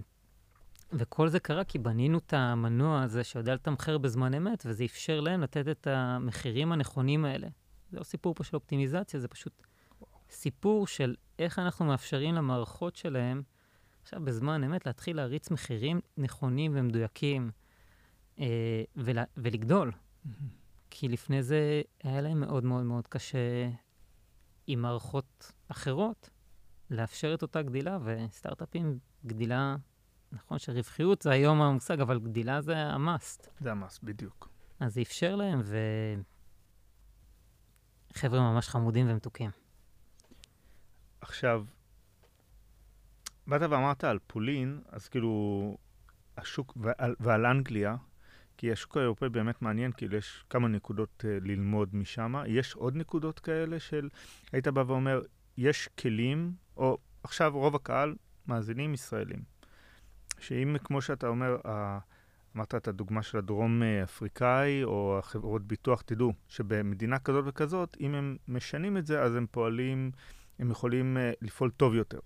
וכל 0.94 1.28
זה 1.28 1.40
קרה 1.40 1.64
כי 1.64 1.80
בנינו 1.80 2.18
את 2.18 2.34
המנוע 2.34 3.02
הזה 3.02 3.24
שיודע 3.24 3.54
לתמחר 3.54 3.98
בזמן 3.98 4.34
אמת, 4.34 4.64
וזה 4.66 4.86
אפשר 4.86 5.20
להם 5.20 5.42
לתת 5.42 5.68
את 5.68 5.88
המחירים 5.88 6.72
הנכונים 6.72 7.26
האלה. 7.26 7.48
זה 7.92 7.98
לא 7.98 8.04
סיפור 8.04 8.34
פה 8.34 8.44
של 8.44 8.56
אופטימיזציה, 8.56 9.20
זה 9.20 9.28
פשוט 9.28 9.64
סיפור 10.30 10.88
של 10.88 11.16
איך 11.40 11.60
אנחנו 11.60 11.86
מאפשרים 11.86 12.36
למערכות 12.36 12.96
שלהם, 12.96 13.42
עכשיו 14.02 14.26
בזמן 14.26 14.64
אמת, 14.64 14.86
להתחיל 14.86 15.18
להריץ 15.18 15.52
מחירים 15.52 16.00
נכונים 16.18 16.72
ומדויקים 16.76 17.52
אה, 18.40 18.84
ול, 18.96 19.18
ולגדול. 19.38 19.92
Mm-hmm. 19.92 20.30
כי 20.90 21.08
לפני 21.08 21.44
זה 21.44 21.82
היה 22.04 22.22
להם 22.22 22.40
מאוד 22.40 22.64
מאוד 22.64 22.84
מאוד 22.84 23.08
קשה 23.08 23.70
עם 24.68 24.82
מערכות 24.82 25.52
אחרות 25.68 26.30
לאפשר 26.90 27.34
את 27.34 27.42
אותה 27.42 27.62
גדילה, 27.62 27.98
וסטארט-אפים, 28.04 29.00
גדילה, 29.26 29.76
נכון 30.32 30.60
שרווחיות 30.60 31.22
זה 31.22 31.32
היום 31.32 31.62
המושג, 31.62 32.02
אבל 32.02 32.20
גדילה 32.20 32.62
זה 32.62 32.78
המאסט. 32.78 33.50
זה 33.60 33.72
המאסט, 33.72 34.04
בדיוק. 34.04 34.50
אז 34.80 34.94
זה 34.94 35.02
אפשר 35.02 35.36
להם, 35.36 35.62
וחבר'ה 38.14 38.40
ממש 38.40 38.68
חמודים 38.70 39.10
ומתוקים. 39.10 39.52
עכשיו, 41.22 41.66
באת 43.48 43.62
ואמרת 43.62 44.04
על 44.04 44.20
פולין, 44.28 44.82
אז 44.90 45.08
כאילו, 45.08 45.78
השוק, 46.38 46.78
ועל, 46.78 47.16
ועל 47.20 47.46
אנגליה, 47.46 47.96
כי 48.58 48.72
השוק 48.72 48.98
האירופאי 48.98 49.30
באמת 49.30 49.62
מעניין, 49.62 49.92
כאילו 49.92 50.18
יש 50.18 50.46
כמה 50.50 50.68
נקודות 50.68 51.24
uh, 51.26 51.46
ללמוד 51.48 51.96
משם. 51.96 52.34
יש 52.48 52.76
עוד 52.76 52.96
נקודות 52.96 53.40
כאלה 53.40 53.80
של, 53.80 54.10
היית 54.52 54.68
בא 54.68 54.84
ואומר, 54.88 55.22
יש 55.58 55.90
כלים, 56.00 56.54
או 56.78 56.98
עכשיו 57.24 57.52
רוב 57.54 57.76
הקהל 57.76 58.16
מאזינים 58.48 58.94
ישראלים, 58.94 59.44
שאם, 60.40 60.76
כמו 60.84 61.02
שאתה 61.02 61.28
אומר, 61.28 61.58
uh, 61.66 61.70
אמרת 62.56 62.76
את 62.76 62.88
הדוגמה 62.88 63.24
של 63.24 63.38
הדרום 63.38 63.84
אפריקאי, 64.04 64.84
או 64.84 65.20
החברות 65.20 65.68
ביטוח, 65.68 66.02
תדעו 66.02 66.34
שבמדינה 66.48 67.20
כזאת 67.20 67.44
וכזאת, 67.48 67.98
אם 68.00 68.16
הם 68.16 68.38
משנים 68.48 68.98
את 68.98 69.06
זה, 69.06 69.22
אז 69.22 69.36
הם 69.36 69.46
פועלים 69.52 70.12
הם 70.60 70.72
יכולים 70.72 71.18
uh, 71.18 71.38
לפעול 71.42 71.72
טוב 71.72 71.96
יותר. 71.96 72.20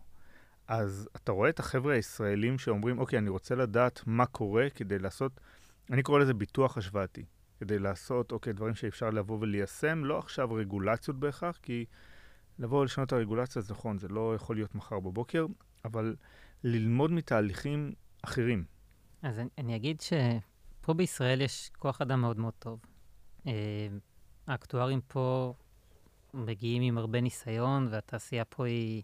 אז 0.67 1.09
אתה 1.15 1.31
רואה 1.31 1.49
את 1.49 1.59
החבר'ה 1.59 1.93
הישראלים 1.93 2.57
שאומרים, 2.57 2.99
אוקיי, 2.99 3.19
אני 3.19 3.29
רוצה 3.29 3.55
לדעת 3.55 4.01
מה 4.05 4.25
קורה 4.25 4.69
כדי 4.69 4.99
לעשות 4.99 5.39
אני 5.91 6.03
קורא 6.03 6.19
לזה 6.19 6.33
ביטוח 6.33 6.77
השוואתי, 6.77 7.25
כדי 7.59 7.79
לעשות, 7.79 8.31
אוקיי, 8.31 8.53
דברים 8.53 8.75
שאפשר 8.75 9.09
לבוא 9.09 9.37
וליישם, 9.41 10.05
לא 10.05 10.19
עכשיו 10.19 10.53
רגולציות 10.53 11.19
בהכרח, 11.19 11.57
כי 11.61 11.85
לבוא 12.59 12.81
ולשנות 12.81 13.07
את 13.07 13.13
הרגולציה, 13.13 13.61
זה 13.61 13.73
נכון, 13.73 13.97
זה 13.97 14.07
לא 14.07 14.35
יכול 14.35 14.55
להיות 14.55 14.75
מחר 14.75 14.99
בבוקר, 14.99 15.45
אבל 15.85 16.15
ללמוד 16.63 17.11
מתהליכים 17.11 17.93
אחרים. 18.21 18.63
אז 19.21 19.39
אני, 19.39 19.49
אני 19.57 19.75
אגיד 19.75 20.01
שפה 20.01 20.93
בישראל 20.93 21.41
יש 21.41 21.71
כוח 21.79 22.01
אדם 22.01 22.21
מאוד 22.21 22.39
מאוד 22.39 22.53
טוב. 22.59 22.79
אה, 23.47 23.87
האקטוארים 24.47 25.01
פה 25.07 25.53
מגיעים 26.33 26.81
עם 26.81 26.97
הרבה 26.97 27.21
ניסיון, 27.21 27.87
והתעשייה 27.91 28.45
פה 28.45 28.65
היא, 28.65 29.03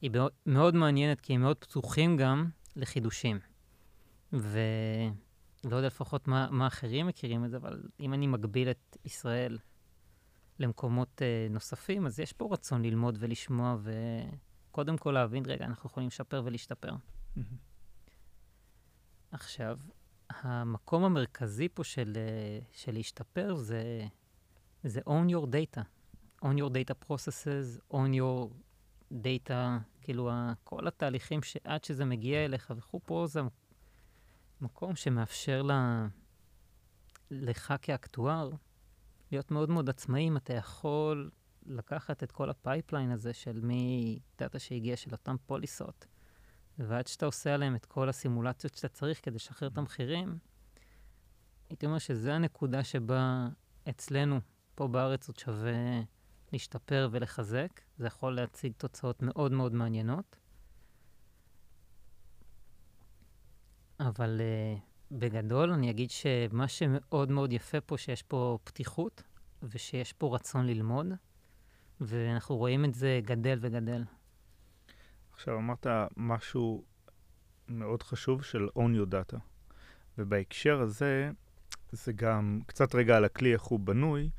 היא 0.00 0.10
מאוד, 0.46 0.74
מעניינת, 0.74 1.20
כי 1.20 1.34
הם 1.34 1.40
מאוד 1.40 1.56
פתוחים 1.56 2.16
גם 2.16 2.50
לחידושים. 2.76 3.38
ולא 4.32 5.76
יודע 5.76 5.86
לפחות 5.86 6.28
מה, 6.28 6.48
מה 6.50 6.66
אחרים 6.66 7.06
מכירים 7.06 7.44
את 7.44 7.50
זה, 7.50 7.56
אבל 7.56 7.82
אם 8.00 8.14
אני 8.14 8.26
מגביל 8.26 8.70
את 8.70 8.96
ישראל 9.04 9.58
למקומות 10.58 11.22
אה, 11.22 11.46
נוספים, 11.50 12.06
אז 12.06 12.20
יש 12.20 12.32
פה 12.32 12.48
רצון 12.52 12.82
ללמוד 12.82 13.16
ולשמוע, 13.20 13.76
וקודם 14.70 14.96
כל 14.96 15.10
להבין, 15.10 15.44
רגע, 15.46 15.64
אנחנו 15.64 15.86
יכולים 15.90 16.06
לשפר 16.06 16.42
ולהשתפר. 16.44 16.92
עכשיו, 19.30 19.78
המקום 20.30 21.04
המרכזי 21.04 21.68
פה 21.68 21.84
של, 21.84 22.12
אה, 22.16 22.58
של 22.72 22.92
להשתפר 22.92 23.54
זה, 23.54 24.06
זה 24.84 25.00
own 25.00 25.30
your 25.30 25.46
data. 25.46 25.82
Own 26.42 26.58
your 26.58 26.70
data 26.70 26.94
processes, 27.08 27.80
own 27.92 28.12
your 28.14 28.48
data, 29.12 29.78
כאילו 30.00 30.30
כל 30.64 30.86
התהליכים 30.86 31.42
שעד 31.42 31.84
שזה 31.84 32.04
מגיע 32.04 32.44
אליך 32.44 32.72
וכו', 32.76 33.00
פה 33.04 33.26
זה 33.26 33.40
מקום 34.60 34.96
שמאפשר 34.96 35.62
לה, 35.62 36.06
לך 37.30 37.74
כאקטואר 37.82 38.50
להיות 39.32 39.50
מאוד 39.50 39.70
מאוד 39.70 39.88
עצמאי, 39.88 40.28
אם 40.28 40.36
אתה 40.36 40.54
יכול 40.54 41.30
לקחת 41.66 42.22
את 42.22 42.32
כל 42.32 42.50
ה 42.50 42.57
pipeline 42.57 43.10
הזה 43.10 43.32
של 43.32 43.60
מדאטה 43.62 44.58
שהגיע 44.58 44.96
של 44.96 45.12
אותן 45.12 45.36
פוליסות, 45.46 46.06
ועד 46.78 47.06
שאתה 47.06 47.26
עושה 47.26 47.54
עליהם 47.54 47.74
את 47.74 47.86
כל 47.86 48.08
הסימולציות 48.08 48.74
שאתה 48.74 48.88
צריך 48.88 49.24
כדי 49.24 49.34
לשחרר 49.34 49.68
את 49.68 49.78
המחירים, 49.78 50.38
הייתי 51.70 51.86
אומר 51.86 51.98
שזו 51.98 52.30
הנקודה 52.30 52.84
שבה 52.84 53.48
אצלנו, 53.88 54.40
פה 54.74 54.88
בארץ, 54.88 55.28
עוד 55.28 55.38
שווה 55.38 56.02
להשתפר 56.52 57.08
ולחזק. 57.12 57.80
זה 57.98 58.06
יכול 58.06 58.34
להציג 58.34 58.72
תוצאות 58.76 59.22
מאוד 59.22 59.52
מאוד 59.52 59.74
מעניינות. 59.74 60.36
אבל 64.00 64.40
uh, 64.40 64.80
בגדול, 65.10 65.70
אני 65.72 65.90
אגיד 65.90 66.10
שמה 66.10 66.68
שמאוד 66.68 67.30
מאוד 67.30 67.52
יפה 67.52 67.80
פה, 67.80 67.98
שיש 67.98 68.22
פה 68.22 68.58
פתיחות, 68.64 69.22
ושיש 69.62 70.12
פה 70.12 70.34
רצון 70.34 70.66
ללמוד, 70.66 71.06
ואנחנו 72.00 72.56
רואים 72.56 72.84
את 72.84 72.94
זה 72.94 73.20
גדל 73.24 73.58
וגדל. 73.62 74.04
עכשיו, 75.32 75.56
אמרת 75.56 75.86
משהו 76.16 76.84
מאוד 77.68 78.02
חשוב 78.02 78.42
של 78.42 78.68
own 78.78 78.80
your 78.80 79.12
data. 79.12 79.38
ובהקשר 80.18 80.80
הזה, 80.80 81.30
זה 81.92 82.12
גם 82.12 82.60
קצת 82.66 82.94
רגע 82.94 83.16
על 83.16 83.24
הכלי, 83.24 83.52
איך 83.52 83.62
הוא 83.62 83.80
בנוי. 83.80 84.30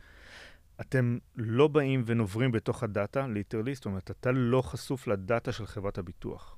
אתם 0.88 1.17
לא 1.36 1.67
באים 1.67 2.04
ונוברים 2.06 2.52
בתוך 2.52 2.84
הדאטה, 2.84 3.28
literally, 3.27 3.75
זאת 3.76 3.86
אומרת, 3.86 4.12
אתה 4.12 4.32
לא 4.32 4.62
חשוף 4.62 5.08
לדאטה 5.08 5.52
של 5.52 5.65
חברת 5.65 5.98
הביטוח. 5.98 6.58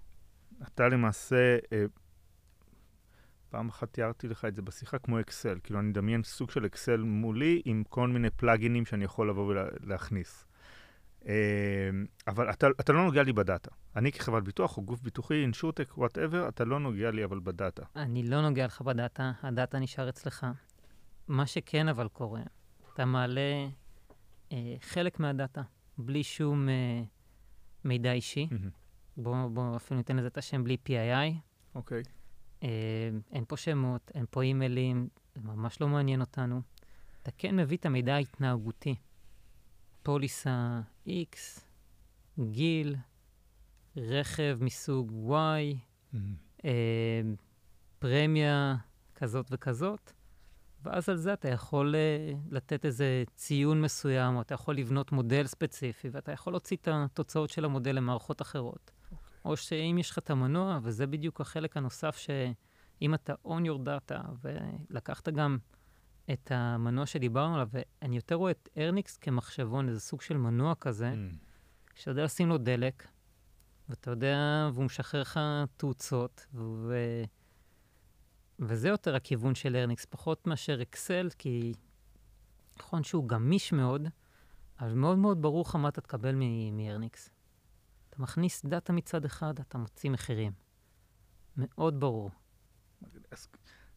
אתה 0.63 0.89
למעשה, 0.89 1.57
אה, 1.73 1.85
פעם 3.49 3.69
אחת 3.69 3.93
תיארתי 3.93 4.27
לך 4.27 4.45
את 4.45 4.55
זה 4.55 4.61
בשיחה 4.61 4.97
כמו 4.97 5.19
אקסל, 5.19 5.57
כאילו 5.63 5.79
אני 5.79 5.87
מדמיין 5.87 6.23
סוג 6.23 6.51
של 6.51 6.65
אקסל 6.65 7.01
מולי 7.01 7.61
עם 7.65 7.83
כל 7.89 8.07
מיני 8.07 8.29
פלאגינים 8.29 8.85
שאני 8.85 9.05
יכול 9.05 9.29
לבוא 9.29 9.45
ולהכניס. 9.45 10.45
אה, 11.27 11.33
אבל 12.27 12.49
אתה, 12.49 12.67
אתה 12.79 12.93
לא 12.93 13.05
נוגע 13.05 13.23
לי 13.23 13.33
בדאטה. 13.33 13.71
אני 13.95 14.11
כחברת 14.11 14.43
ביטוח 14.43 14.77
או 14.77 14.83
גוף 14.83 15.01
ביטוחי, 15.01 15.41
insurtech, 15.41 15.97
whatever, 15.97 16.47
אתה 16.47 16.65
לא 16.65 16.79
נוגע 16.79 17.11
לי 17.11 17.23
אבל 17.23 17.39
בדאטה. 17.39 17.83
אני 17.95 18.23
לא 18.23 18.41
נוגע 18.41 18.65
לך 18.65 18.81
בדאטה, 18.81 19.31
הדאטה 19.43 19.79
נשאר 19.79 20.09
אצלך. 20.09 20.45
מה 21.27 21.45
שכן 21.45 21.87
אבל 21.87 22.07
קורה, 22.07 22.41
אתה 22.93 23.05
מעלה 23.05 23.67
חלק 24.81 25.19
מהדאטה 25.19 25.61
בלי 25.97 26.23
שום 26.23 26.69
אה, 26.69 27.03
מידע 27.83 28.11
אישי. 28.11 28.47
Mm-hmm. 28.51 28.69
בואו 29.17 29.49
בוא 29.49 29.75
אפילו 29.75 29.97
ניתן 29.97 30.15
לזה 30.15 30.27
את 30.27 30.37
השם 30.37 30.63
בלי 30.63 30.77
PII. 30.87 31.33
אוקיי. 31.75 32.01
Okay. 32.01 32.09
אה, 32.63 33.09
אין 33.31 33.45
פה 33.47 33.57
שמות, 33.57 34.11
אין 34.15 34.25
פה 34.29 34.41
אימיילים, 34.41 35.07
זה 35.35 35.41
ממש 35.41 35.81
לא 35.81 35.87
מעניין 35.87 36.21
אותנו. 36.21 36.61
אתה 37.21 37.31
כן 37.37 37.55
מביא 37.55 37.77
את 37.77 37.85
המידע 37.85 38.15
ההתנהגותי. 38.15 38.95
פוליסה 40.03 40.81
X, 41.07 41.61
גיל, 42.51 42.95
רכב 43.97 44.57
מסוג 44.61 45.11
Y, 45.29 45.33
mm-hmm. 45.33 46.17
אה, 46.65 47.21
פרמיה 47.99 48.75
כזאת 49.15 49.47
וכזאת, 49.51 50.11
ואז 50.85 51.09
על 51.09 51.17
זה 51.17 51.33
אתה 51.33 51.47
יכול 51.47 51.95
uh, 51.95 52.37
לתת 52.51 52.85
איזה 52.85 53.23
ציון 53.35 53.81
מסוים, 53.81 54.35
או 54.35 54.41
אתה 54.41 54.53
יכול 54.53 54.75
לבנות 54.75 55.11
מודל 55.11 55.47
ספציפי, 55.47 56.09
ואתה 56.11 56.31
יכול 56.31 56.53
להוציא 56.53 56.77
את 56.77 56.87
התוצאות 56.91 57.49
של 57.49 57.65
המודל 57.65 57.91
למערכות 57.91 58.41
אחרות. 58.41 58.91
Okay. 58.91 59.11
אוקיי. 59.11 59.37
או 59.45 59.57
שאם 59.57 59.97
יש 59.99 60.09
לך 60.09 60.17
את 60.17 60.29
המנוע, 60.29 60.79
וזה 60.83 61.07
בדיוק 61.07 61.41
החלק 61.41 61.77
הנוסף, 61.77 62.17
שאם 62.17 63.13
אתה 63.13 63.33
on 63.45 63.61
your 63.65 63.87
data, 63.87 64.19
ולקחת 64.41 65.29
גם 65.29 65.57
את 66.33 66.51
המנוע 66.51 67.05
שדיברנו 67.05 67.53
עליו, 67.53 67.67
ואני 67.71 68.15
יותר 68.15 68.35
רואה 68.35 68.51
את 68.51 68.69
ארניקס 68.77 69.17
כמחשבון, 69.17 69.89
איזה 69.89 69.99
סוג 69.99 70.21
של 70.21 70.37
מנוע 70.37 70.75
כזה, 70.75 71.13
mm. 71.13 71.35
שאתה 71.95 72.11
יודע 72.11 72.23
לשים 72.23 72.49
לו 72.49 72.57
דלק, 72.57 73.07
ואתה 73.89 74.11
יודע, 74.11 74.69
והוא 74.73 74.85
משחרר 74.85 75.21
לך 75.21 75.39
תאוצות, 75.77 76.45
ו... 76.53 76.95
וזה 78.59 78.89
יותר 78.89 79.15
הכיוון 79.15 79.55
של 79.55 79.75
ארניקס, 79.75 80.05
פחות 80.05 80.47
מאשר 80.47 80.81
אקסל, 80.81 81.29
כי 81.37 81.73
נכון 82.79 83.03
שהוא 83.03 83.29
גמיש 83.29 83.73
מאוד, 83.73 84.07
אבל 84.79 84.93
מאוד 84.93 85.17
מאוד 85.17 85.41
ברור 85.41 85.65
לך 85.67 85.75
מה 85.75 85.89
אתה 85.89 86.01
תקבל 86.01 86.35
מארניקס. 86.71 87.29
אתה 88.09 88.21
מכניס 88.21 88.65
דאטה 88.65 88.93
מצד 88.93 89.25
אחד, 89.25 89.59
אתה 89.59 89.77
מוציא 89.77 90.09
מחירים. 90.09 90.51
מאוד 91.57 91.99
ברור. 91.99 92.31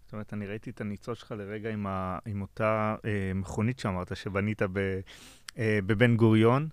זאת 0.08 0.12
אומרת, 0.12 0.32
אני 0.32 0.46
ראיתי 0.46 0.70
את 0.70 0.80
הניצוץ 0.80 1.18
שלך 1.18 1.32
לרגע 1.32 1.70
עם, 1.70 1.86
ה, 1.86 2.18
עם 2.26 2.42
אותה 2.42 2.96
אה, 3.04 3.32
מכונית 3.34 3.78
שאמרת, 3.78 4.16
שבנית 4.16 4.62
ב, 4.62 5.00
אה, 5.58 5.78
בבן 5.86 6.16
גוריון. 6.16 6.68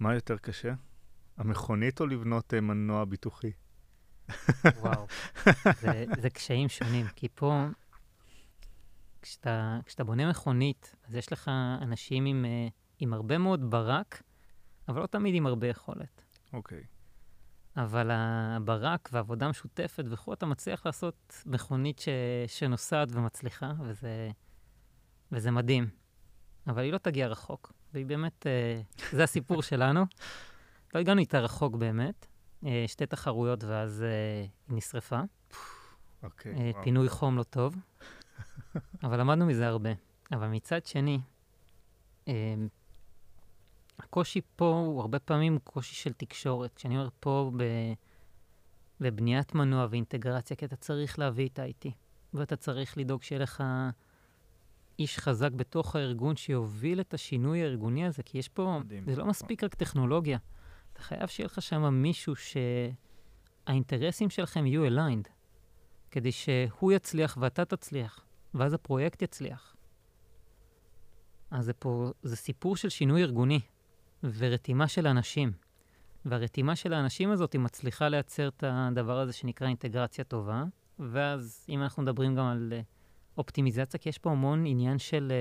מה 0.00 0.14
יותר 0.14 0.38
קשה? 0.38 0.74
המכונית 1.36 2.00
או 2.00 2.06
לבנות 2.06 2.54
אה, 2.54 2.60
מנוע 2.60 3.04
ביטוחי? 3.04 3.50
וואו, 4.80 5.06
זה, 5.80 6.04
זה 6.20 6.30
קשיים 6.30 6.68
שונים, 6.68 7.06
כי 7.16 7.28
פה, 7.34 7.64
כשאתה, 9.22 9.78
כשאתה 9.86 10.04
בונה 10.04 10.30
מכונית, 10.30 10.94
אז 11.08 11.14
יש 11.14 11.32
לך 11.32 11.50
אנשים 11.82 12.26
עם, 12.26 12.44
אה, 12.44 12.68
עם 12.98 13.12
הרבה 13.12 13.38
מאוד 13.38 13.70
ברק, 13.70 14.22
אבל 14.88 15.00
לא 15.00 15.06
תמיד 15.06 15.34
עם 15.34 15.46
הרבה 15.46 15.66
יכולת. 15.66 16.24
אוקיי. 16.52 16.78
Okay. 16.78 17.00
אבל 17.76 18.10
הברק 18.12 19.08
והעבודה 19.12 19.48
משותפת 19.48 20.04
וכו', 20.10 20.32
אתה 20.32 20.46
מצליח 20.46 20.86
לעשות 20.86 21.42
מכונית 21.46 21.98
ש, 21.98 22.08
שנוסעת 22.46 23.08
ומצליחה, 23.12 23.72
וזה, 23.80 24.30
וזה 25.32 25.50
מדהים. 25.50 25.88
אבל 26.66 26.82
היא 26.82 26.92
לא 26.92 26.98
תגיע 26.98 27.26
רחוק, 27.26 27.72
והיא 27.94 28.06
באמת, 28.06 28.46
אה, 28.46 28.80
זה 29.12 29.24
הסיפור 29.24 29.62
שלנו. 29.62 30.06
לא 30.94 31.00
הגענו 31.00 31.20
איתה 31.20 31.40
רחוק 31.40 31.76
באמת, 31.76 32.26
שתי 32.86 33.06
תחרויות 33.06 33.64
ואז 33.64 34.02
אה, 34.02 34.46
היא 34.68 34.76
נשרפה. 34.76 35.20
אוקיי, 36.22 36.54
אה, 36.54 36.70
וואו. 36.72 36.84
פינוי 36.84 37.08
חום 37.08 37.38
לא 37.38 37.42
טוב, 37.42 37.76
אבל 39.04 39.20
למדנו 39.20 39.46
מזה 39.46 39.68
הרבה. 39.68 39.90
אבל 40.32 40.48
מצד 40.48 40.86
שני, 40.86 41.20
הקושי 43.98 44.40
פה 44.56 44.84
הוא 44.86 45.00
הרבה 45.00 45.18
פעמים 45.18 45.58
קושי 45.58 45.94
של 45.94 46.12
תקשורת. 46.12 46.74
כשאני 46.74 46.96
אומר 46.96 47.08
פה 47.20 47.50
ב... 47.56 47.62
בבניית 49.00 49.54
מנוע 49.54 49.86
ואינטגרציה, 49.90 50.56
כי 50.56 50.64
אתה 50.64 50.76
צריך 50.76 51.18
להביא 51.18 51.48
את 51.48 51.58
ה-IT, 51.58 51.90
ואתה 52.34 52.56
צריך 52.56 52.98
לדאוג 52.98 53.22
שיהיה 53.22 53.42
לך 53.42 53.64
איש 54.98 55.18
חזק 55.18 55.52
בתוך 55.52 55.96
הארגון 55.96 56.36
שיוביל 56.36 57.00
את 57.00 57.14
השינוי 57.14 57.62
הארגוני 57.62 58.06
הזה, 58.06 58.22
כי 58.22 58.38
יש 58.38 58.48
פה, 58.48 58.80
מדהים. 58.84 59.04
זה 59.06 59.16
לא 59.16 59.26
מספיק 59.26 59.64
רק 59.64 59.74
טכנולוגיה. 59.74 60.38
אתה 61.00 61.08
חייב 61.08 61.26
שיהיה 61.26 61.46
לך 61.46 61.62
שם 61.62 61.94
מישהו 61.94 62.34
שהאינטרסים 63.66 64.30
שלכם 64.30 64.66
יהיו 64.66 64.86
aligned, 64.86 65.28
כדי 66.10 66.32
שהוא 66.32 66.92
יצליח 66.92 67.38
ואתה 67.40 67.64
תצליח, 67.64 68.24
ואז 68.54 68.74
הפרויקט 68.74 69.22
יצליח. 69.22 69.76
אז 71.50 71.64
זה 71.64 71.72
פה, 71.72 72.12
זה 72.22 72.36
סיפור 72.36 72.76
של 72.76 72.88
שינוי 72.88 73.22
ארגוני 73.22 73.60
ורתימה 74.22 74.88
של 74.88 75.06
אנשים. 75.06 75.52
והרתימה 76.24 76.76
של 76.76 76.92
האנשים 76.92 77.30
הזאת 77.30 77.52
היא 77.52 77.60
מצליחה 77.60 78.08
לייצר 78.08 78.48
את 78.48 78.64
הדבר 78.66 79.18
הזה 79.18 79.32
שנקרא 79.32 79.66
אינטגרציה 79.66 80.24
טובה, 80.24 80.64
ואז 80.98 81.66
אם 81.68 81.82
אנחנו 81.82 82.02
מדברים 82.02 82.34
גם 82.34 82.46
על 82.46 82.72
uh, 82.80 82.84
אופטימיזציה, 83.38 84.00
כי 84.00 84.08
יש 84.08 84.18
פה 84.18 84.30
המון 84.30 84.66
עניין 84.66 84.98
של 84.98 85.32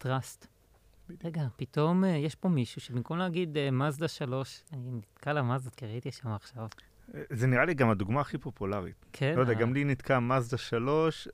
uh, 0.00 0.04
trust. 0.04 0.53
רגע, 1.24 1.42
פתאום 1.56 2.04
uh, 2.04 2.06
יש 2.06 2.34
פה 2.34 2.48
מישהו 2.48 2.80
שבמקום 2.80 3.18
להגיד 3.18 3.56
מזדה 3.72 4.06
uh, 4.06 4.08
3, 4.08 4.62
אני 4.72 4.90
נתקע 4.92 5.32
למזדה, 5.32 5.70
כי 5.70 5.86
ראיתי 5.86 6.10
שם 6.10 6.28
עכשיו. 6.28 6.66
זה 7.30 7.46
נראה 7.46 7.64
לי 7.64 7.74
גם 7.74 7.90
הדוגמה 7.90 8.20
הכי 8.20 8.38
פופולרית. 8.38 9.04
כן. 9.12 9.34
לא 9.36 9.40
יודע, 9.40 9.54
גם 9.54 9.74
לי 9.74 9.84
נתקע 9.84 10.20
מזדה 10.20 10.56
3, 10.56 11.28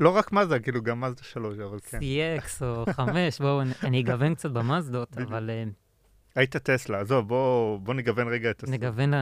לא 0.00 0.10
רק 0.10 0.32
מזדה, 0.32 0.58
כאילו 0.58 0.82
גם 0.82 1.00
מזדה 1.00 1.22
3, 1.22 1.58
אבל 1.58 1.78
כן. 1.80 1.98
CX 1.98 2.64
או 2.64 2.84
5, 2.92 3.40
בואו, 3.40 3.62
אני 3.86 4.00
אגוון 4.00 4.34
קצת 4.34 4.50
במזדות, 4.50 5.18
אבל... 5.18 5.50
היית 6.34 6.56
טסלה, 6.56 7.00
עזוב, 7.00 7.28
בוא, 7.28 7.78
בוא 7.78 7.94
נגוון 7.94 8.28
רגע 8.28 8.50
את 8.50 8.62
הסוף. 8.62 8.74
נגוון 8.74 9.12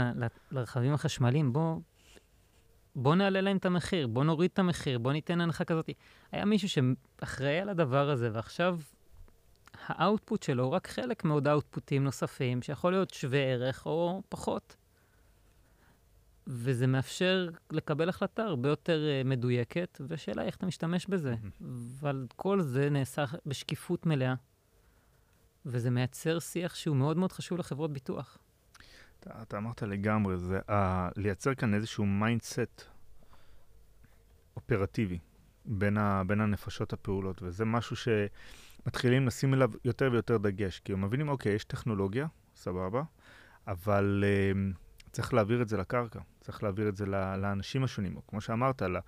לרכבים 0.51 0.93
החשמליים, 0.93 1.53
בוא, 1.53 1.77
בוא 2.97 3.15
נעלה 3.15 3.41
להם 3.41 3.57
את 3.57 3.67
המחיר, 3.67 4.07
בוא 4.07 4.25
נוריד 4.25 4.51
את 4.53 4.59
המחיר, 4.59 4.99
בוא 4.99 5.13
ניתן 5.13 5.41
הנחה 5.41 5.65
כזאת. 5.65 5.91
היה 6.33 6.45
מישהו 6.45 6.69
שאחראי 6.69 7.59
על 7.59 7.69
הדבר 7.69 8.11
הזה, 8.11 8.31
ועכשיו 8.33 8.79
האאוטפוט 9.87 10.43
שלו 10.43 10.65
הוא 10.65 10.73
רק 10.73 10.89
חלק 10.89 11.25
מעוד 11.25 11.49
אאוטפוטים 11.49 12.05
נוספים, 12.05 12.63
שיכול 12.63 12.93
להיות 12.93 13.11
שווה 13.11 13.39
ערך 13.39 13.87
או 13.87 14.23
פחות. 14.29 14.77
וזה 16.47 16.87
מאפשר 16.87 17.49
לקבל 17.71 18.09
החלטה 18.09 18.43
הרבה 18.43 18.69
יותר 18.69 19.01
uh, 19.01 19.29
מדויקת, 19.29 20.01
והשאלה 20.09 20.43
איך 20.43 20.57
אתה 20.57 20.67
משתמש 20.67 21.07
בזה. 21.07 21.35
אבל 22.01 22.27
כל 22.37 22.63
זה 22.63 22.91
נעשה 22.91 23.25
בשקיפות 23.47 24.07
מלאה. 24.07 24.35
וזה 25.67 25.91
מייצר 25.91 26.39
שיח 26.39 26.75
שהוא 26.75 26.97
מאוד 26.97 27.17
מאוד 27.17 27.33
חשוב 27.33 27.59
לחברות 27.59 27.93
ביטוח. 27.93 28.39
אתה, 29.21 29.43
אתה 29.43 29.59
אמרת 29.59 29.83
לגמרי, 29.83 30.37
זה 30.39 30.61
uh, 30.69 30.73
לייצר 31.17 31.55
כאן 31.55 31.75
איזשהו 31.75 32.07
mindset 32.07 32.85
אופרטיבי 34.57 35.19
בין, 35.65 35.99
ה, 35.99 36.23
בין 36.27 36.41
הנפשות 36.41 36.93
הפועלות, 36.93 37.43
וזה 37.43 37.65
משהו 37.65 37.97
שמתחילים 38.85 39.27
לשים 39.27 39.55
אליו 39.55 39.71
יותר 39.85 40.09
ויותר 40.13 40.37
דגש, 40.37 40.81
כי 40.81 40.93
הם 40.93 41.05
מבינים, 41.05 41.29
אוקיי, 41.29 41.53
יש 41.53 41.65
טכנולוגיה, 41.65 42.27
סבבה, 42.57 43.03
אבל 43.67 44.25
uh, 44.27 44.77
צריך 45.13 45.35
להעביר 45.35 45.63
את 45.63 45.69
זה 45.69 45.77
לקרקע, 45.77 46.21
צריך 46.41 46.63
להעביר 46.63 46.89
את 46.89 46.97
זה 46.97 47.07
לאנשים 47.07 47.85
השונים, 47.85 48.17
או 48.17 48.27
כמו 48.27 48.41
שאמרת, 48.41 48.83
לא, 48.83 49.01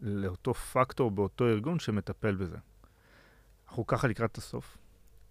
לאותו 0.00 0.54
פקטור 0.54 1.10
באותו 1.10 1.46
ארגון 1.46 1.78
שמטפל 1.78 2.34
בזה. 2.34 2.56
אנחנו 3.68 3.86
ככה 3.86 4.08
לקראת 4.08 4.38
הסוף. 4.38 4.78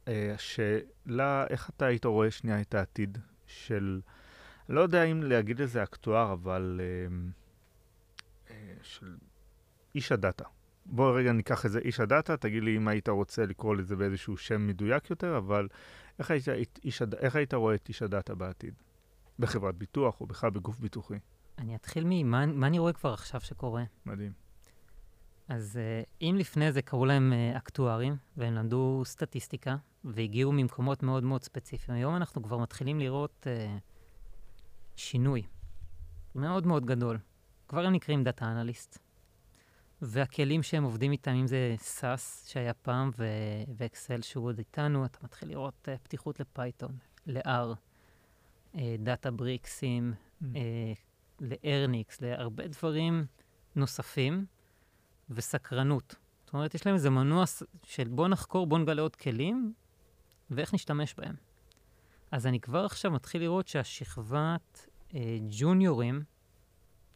השאלה, 0.07 1.47
איך 1.49 1.69
אתה 1.69 1.85
היית 1.85 2.05
רואה 2.05 2.31
שנייה 2.31 2.61
את 2.61 2.75
העתיד 2.75 3.17
של, 3.45 4.01
לא 4.69 4.81
יודע 4.81 5.03
אם 5.03 5.23
להגיד 5.23 5.61
לזה 5.61 5.83
אקטואר, 5.83 6.33
אבל 6.33 6.81
אה, 8.49 8.55
של 8.81 9.15
איש 9.95 10.11
הדאטה. 10.11 10.45
בוא 10.89 11.19
רגע 11.19 11.31
ניקח 11.31 11.65
איזה 11.65 11.79
איש 11.79 11.99
הדאטה, 11.99 12.37
תגיד 12.37 12.63
לי 12.63 12.77
אם 12.77 12.87
היית 12.87 13.09
רוצה 13.09 13.45
לקרוא 13.45 13.75
לזה 13.75 13.95
באיזשהו 13.95 14.37
שם 14.37 14.67
מדויק 14.67 15.09
יותר, 15.09 15.37
אבל 15.37 15.67
איך 16.19 16.31
היית, 16.31 16.47
איש, 16.83 17.01
איך 17.19 17.35
היית 17.35 17.53
רואה 17.53 17.75
את 17.75 17.89
איש 17.89 18.01
הדאטה 18.01 18.35
בעתיד? 18.35 18.73
בחברת 19.39 19.75
ביטוח 19.75 20.21
או 20.21 20.25
בכלל 20.25 20.49
בגוף 20.49 20.79
ביטוחי? 20.79 21.19
אני 21.57 21.75
אתחיל 21.75 22.03
ממה 22.07 22.45
מה 22.45 22.67
אני 22.67 22.79
רואה 22.79 22.93
כבר 22.93 23.13
עכשיו 23.13 23.41
שקורה. 23.41 23.83
מדהים. 24.05 24.31
אז 25.47 25.79
uh, 25.79 26.07
אם 26.21 26.35
לפני 26.39 26.71
זה 26.71 26.81
קראו 26.81 27.05
להם 27.05 27.33
uh, 27.33 27.57
אקטוארים, 27.57 28.15
והם 28.37 28.53
למדו 28.53 29.01
סטטיסטיקה, 29.05 29.75
והגיעו 30.03 30.51
ממקומות 30.51 31.03
מאוד 31.03 31.23
מאוד 31.23 31.43
ספציפיים, 31.43 31.97
היום 31.97 32.15
אנחנו 32.15 32.43
כבר 32.43 32.57
מתחילים 32.57 32.99
לראות 32.99 33.47
uh, 33.47 33.79
שינוי 34.95 35.43
מאוד 36.35 36.67
מאוד 36.67 36.85
גדול. 36.85 37.17
כבר 37.67 37.85
הם 37.85 37.93
נקראים 37.93 38.23
דאטה 38.23 38.45
אנליסט, 38.45 38.99
והכלים 40.01 40.63
שהם 40.63 40.83
עובדים 40.83 41.11
איתם, 41.11 41.31
אם 41.31 41.47
זה 41.47 41.75
SAS 41.79 42.49
שהיה 42.49 42.73
פעם, 42.73 43.11
ו- 43.17 43.63
ואקסל 43.77 44.21
שהוא 44.21 44.45
עוד 44.45 44.57
איתנו, 44.57 45.05
אתה 45.05 45.19
מתחיל 45.23 45.49
לראות 45.49 45.87
uh, 45.87 45.97
פתיחות 46.03 46.39
לפייתון, 46.39 46.97
ל-R, 47.25 47.75
דאטה 48.99 49.31
בריקסים, 49.31 50.13
mm. 50.13 50.45
uh, 50.45 50.47
לארניקס, 51.41 52.21
להרבה 52.21 52.67
דברים 52.67 53.25
נוספים. 53.75 54.45
וסקרנות. 55.29 56.15
זאת 56.45 56.53
אומרת, 56.53 56.75
יש 56.75 56.85
להם 56.85 56.95
איזה 56.95 57.09
מנוע 57.09 57.43
של 57.83 58.07
בוא 58.07 58.27
נחקור, 58.27 58.67
בוא 58.67 58.79
נגלה 58.79 59.01
עוד 59.01 59.15
כלים, 59.15 59.73
ואיך 60.49 60.73
נשתמש 60.73 61.15
בהם. 61.17 61.35
אז 62.31 62.47
אני 62.47 62.59
כבר 62.59 62.85
עכשיו 62.85 63.11
מתחיל 63.11 63.41
לראות 63.41 63.67
שהשכבת 63.67 64.87
אה, 65.15 65.37
ג'וניורים, 65.49 66.23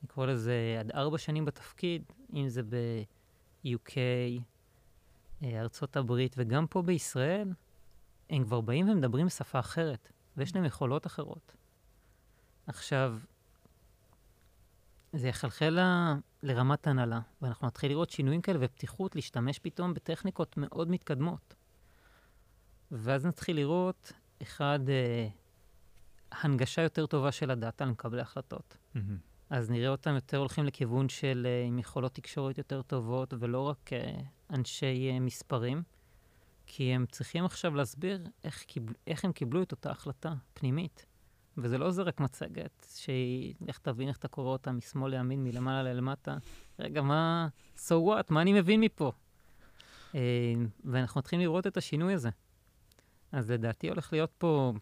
נקרא 0.04 0.26
לזה 0.26 0.78
עד 0.80 0.92
ארבע 0.92 1.18
שנים 1.18 1.46
בתפקיד, 1.46 2.04
אם 2.34 2.50
זה 2.50 2.64
ב-UK, 2.64 3.98
אה, 5.44 5.62
ארצות 5.62 5.98
הברית, 5.98 6.36
וגם 6.38 6.68
פה 6.68 6.82
בישראל, 6.82 7.54
הם 8.30 8.44
כבר 8.44 8.62
באים 8.62 8.90
ומדברים 8.90 9.26
בשפה 9.26 9.60
אחרת, 9.60 10.12
ויש 10.38 10.56
להם 10.56 10.66
יכולות 10.66 11.08
אחרות. 11.08 11.56
עכשיו, 12.68 13.18
זה 15.14 15.28
יחלחל 15.28 15.80
לרמת 16.44 16.88
הנהלה, 16.88 17.20
ואנחנו 17.42 17.68
נתחיל 17.68 17.92
לראות 17.92 18.10
שינויים 18.10 18.42
כאלה 18.42 18.60
ופתיחות 18.62 19.16
להשתמש 19.16 19.60
פתאום 19.60 19.94
בטכניקות 19.94 20.58
מאוד 20.58 20.90
מתקדמות. 20.90 21.54
ואז 22.92 23.26
נתחיל 23.26 23.56
לראות, 23.56 24.12
אחד, 24.42 24.80
אה, 24.90 25.28
הנגשה 26.32 26.82
יותר 26.82 27.06
טובה 27.06 27.32
של 27.32 27.52
הדאטה 27.52 27.86
למקבלי 27.86 28.22
החלטות. 28.22 28.78
Mm-hmm. 28.96 29.31
אז 29.52 29.70
נראה 29.70 29.90
אותם 29.90 30.16
יותר 30.16 30.38
הולכים 30.38 30.66
לכיוון 30.66 31.10
של 31.10 31.48
אה, 31.50 31.68
עם 31.68 31.80
יכולות 31.80 32.14
תקשורת 32.14 32.58
יותר 32.58 32.82
טובות, 32.82 33.34
ולא 33.40 33.60
רק 33.60 33.94
אה, 33.94 34.20
אנשי 34.50 35.10
אה, 35.12 35.20
מספרים, 35.20 35.84
כי 36.66 36.84
הם 36.84 37.06
צריכים 37.06 37.46
עכשיו 37.46 37.76
להסביר 37.76 38.20
איך, 38.44 38.64
קיבל, 38.64 38.94
איך 39.08 39.26
הם 39.26 39.32
קיבלו 39.32 39.64
את 39.64 39.72
אותה 39.72 39.92
החלטה 39.92 40.34
פנימית. 40.54 41.06
וזה 41.58 41.78
לא 41.78 41.92
זה 41.92 42.02
רק 42.02 42.20
מצגת, 42.20 42.88
שהיא, 42.96 43.54
איך 43.68 43.78
תבין 43.78 44.08
איך 44.08 44.18
אתה 44.18 44.28
קורא 44.28 44.50
אותה 44.50 44.72
משמאל 44.72 45.12
לימין, 45.12 45.44
מלמעלה 45.44 45.94
ללמטה. 45.94 46.38
רגע, 46.80 47.02
מה, 47.02 47.48
so 47.78 47.92
what, 47.92 48.26
מה 48.30 48.42
אני 48.42 48.54
מבין 48.54 48.82
מפה? 48.82 49.12
ואנחנו 50.86 51.20
מתחילים 51.20 51.42
לראות 51.42 51.68
את 51.68 51.78
השינוי 51.78 52.14
הזה. 52.14 52.30
אז 53.32 53.52
לדעתי 53.52 53.90
הולך 53.90 54.14
להיות 54.14 54.32
פה 54.38 54.74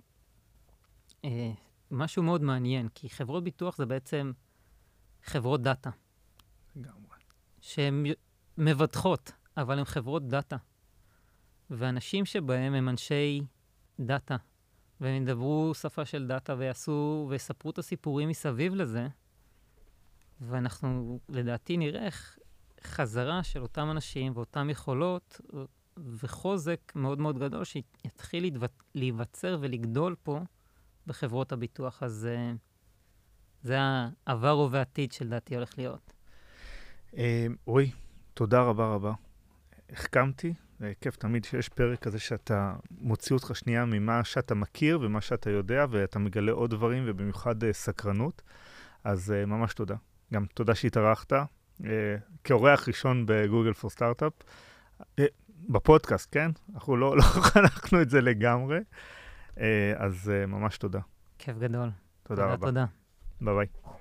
uh, 1.22 1.28
משהו 1.92 2.24
מאוד 2.24 2.42
מעניין, 2.42 2.88
כי 2.96 3.10
חברות 3.10 3.44
ביטוח 3.44 3.78
זה 3.78 3.86
בעצם 3.86 4.32
חברות 5.24 5.62
דאטה. 5.62 5.90
לגמרי. 6.76 7.18
שהן 7.62 8.06
מבטחות, 8.58 9.32
אבל 9.58 9.80
הן 9.80 9.86
חברות 9.86 10.28
דאטה. 10.28 10.58
ואנשים 11.70 12.26
שבהם 12.26 12.74
הם 12.74 12.90
אנשי 12.90 13.42
דאטה, 14.00 14.38
והם 15.02 15.22
ידברו 15.22 15.74
שפה 15.74 16.06
של 16.06 16.28
דאטה 16.28 16.56
ויעשו, 16.58 17.28
ויספרו 17.30 17.72
את 17.72 17.78
הסיפורים 17.78 18.30
מסביב 18.30 18.76
לזה, 18.76 19.08
ואנחנו 20.42 21.20
לדעתי 21.30 21.78
נראה 21.78 22.06
איך 22.06 22.38
חזרה 22.84 23.44
של 23.44 23.62
אותם 23.62 23.92
אנשים 23.92 24.32
ואותן 24.36 24.70
יכולות 24.70 25.42
וחוזק 25.98 26.92
מאוד 26.96 27.20
מאוד 27.20 27.40
גדול 27.40 27.64
שיתחיל 27.64 28.58
להיווצר 28.96 29.58
ולגדול 29.60 30.16
פה 30.24 30.40
בחברות 31.08 31.52
הביטוח. 31.52 32.04
אז 32.04 32.28
uh, 32.32 32.58
זה 33.64 33.78
העבר 33.80 34.58
ובעתיד 34.58 35.12
שלדעתי 35.12 35.56
הולך 35.56 35.74
להיות. 35.78 36.14
אה, 37.18 37.48
אוי, 37.68 37.92
תודה 38.34 38.62
רבה 38.62 38.86
רבה. 38.86 39.14
החכמתי, 39.90 40.54
כיף 41.02 41.16
תמיד 41.16 41.44
שיש 41.44 41.70
פרק 41.70 42.00
כזה 42.00 42.20
שאתה 42.20 42.74
מוציא 42.92 43.36
אותך 43.36 43.56
שנייה 43.56 43.86
ממה 43.86 44.24
שאתה 44.24 44.56
מכיר 44.56 45.00
ומה 45.02 45.22
שאתה 45.22 45.50
יודע, 45.50 45.86
ואתה 45.90 46.20
מגלה 46.20 46.52
עוד 46.52 46.70
דברים, 46.70 47.04
ובמיוחד 47.08 47.64
uh, 47.64 47.68
סקרנות. 47.72 48.42
אז 49.04 49.34
uh, 49.44 49.46
ממש 49.46 49.74
תודה. 49.74 49.96
גם 50.34 50.46
תודה 50.54 50.76
שהתארחת, 50.76 51.34
uh, 51.34 51.86
כאורח 52.44 52.88
ראשון 52.88 53.26
בגוגל 53.28 53.74
פור 53.74 53.90
סטארט-אפ. 53.90 54.34
בפודקאסט, 55.70 56.30
כן? 56.32 56.52
אנחנו 56.74 56.98
לא, 56.98 57.18
לא 57.18 57.22
חנכנו 57.52 58.02
את 58.02 58.10
זה 58.10 58.22
לגמרי, 58.22 58.80
אז 59.96 60.32
ממש 60.48 60.78
תודה. 60.78 61.00
כיף 61.38 61.58
גדול. 61.58 61.90
תודה, 62.24 62.42
תודה 62.42 62.54
רבה. 62.54 62.68
תודה. 62.68 62.86
Bye 63.42 63.54
bye. 63.54 63.99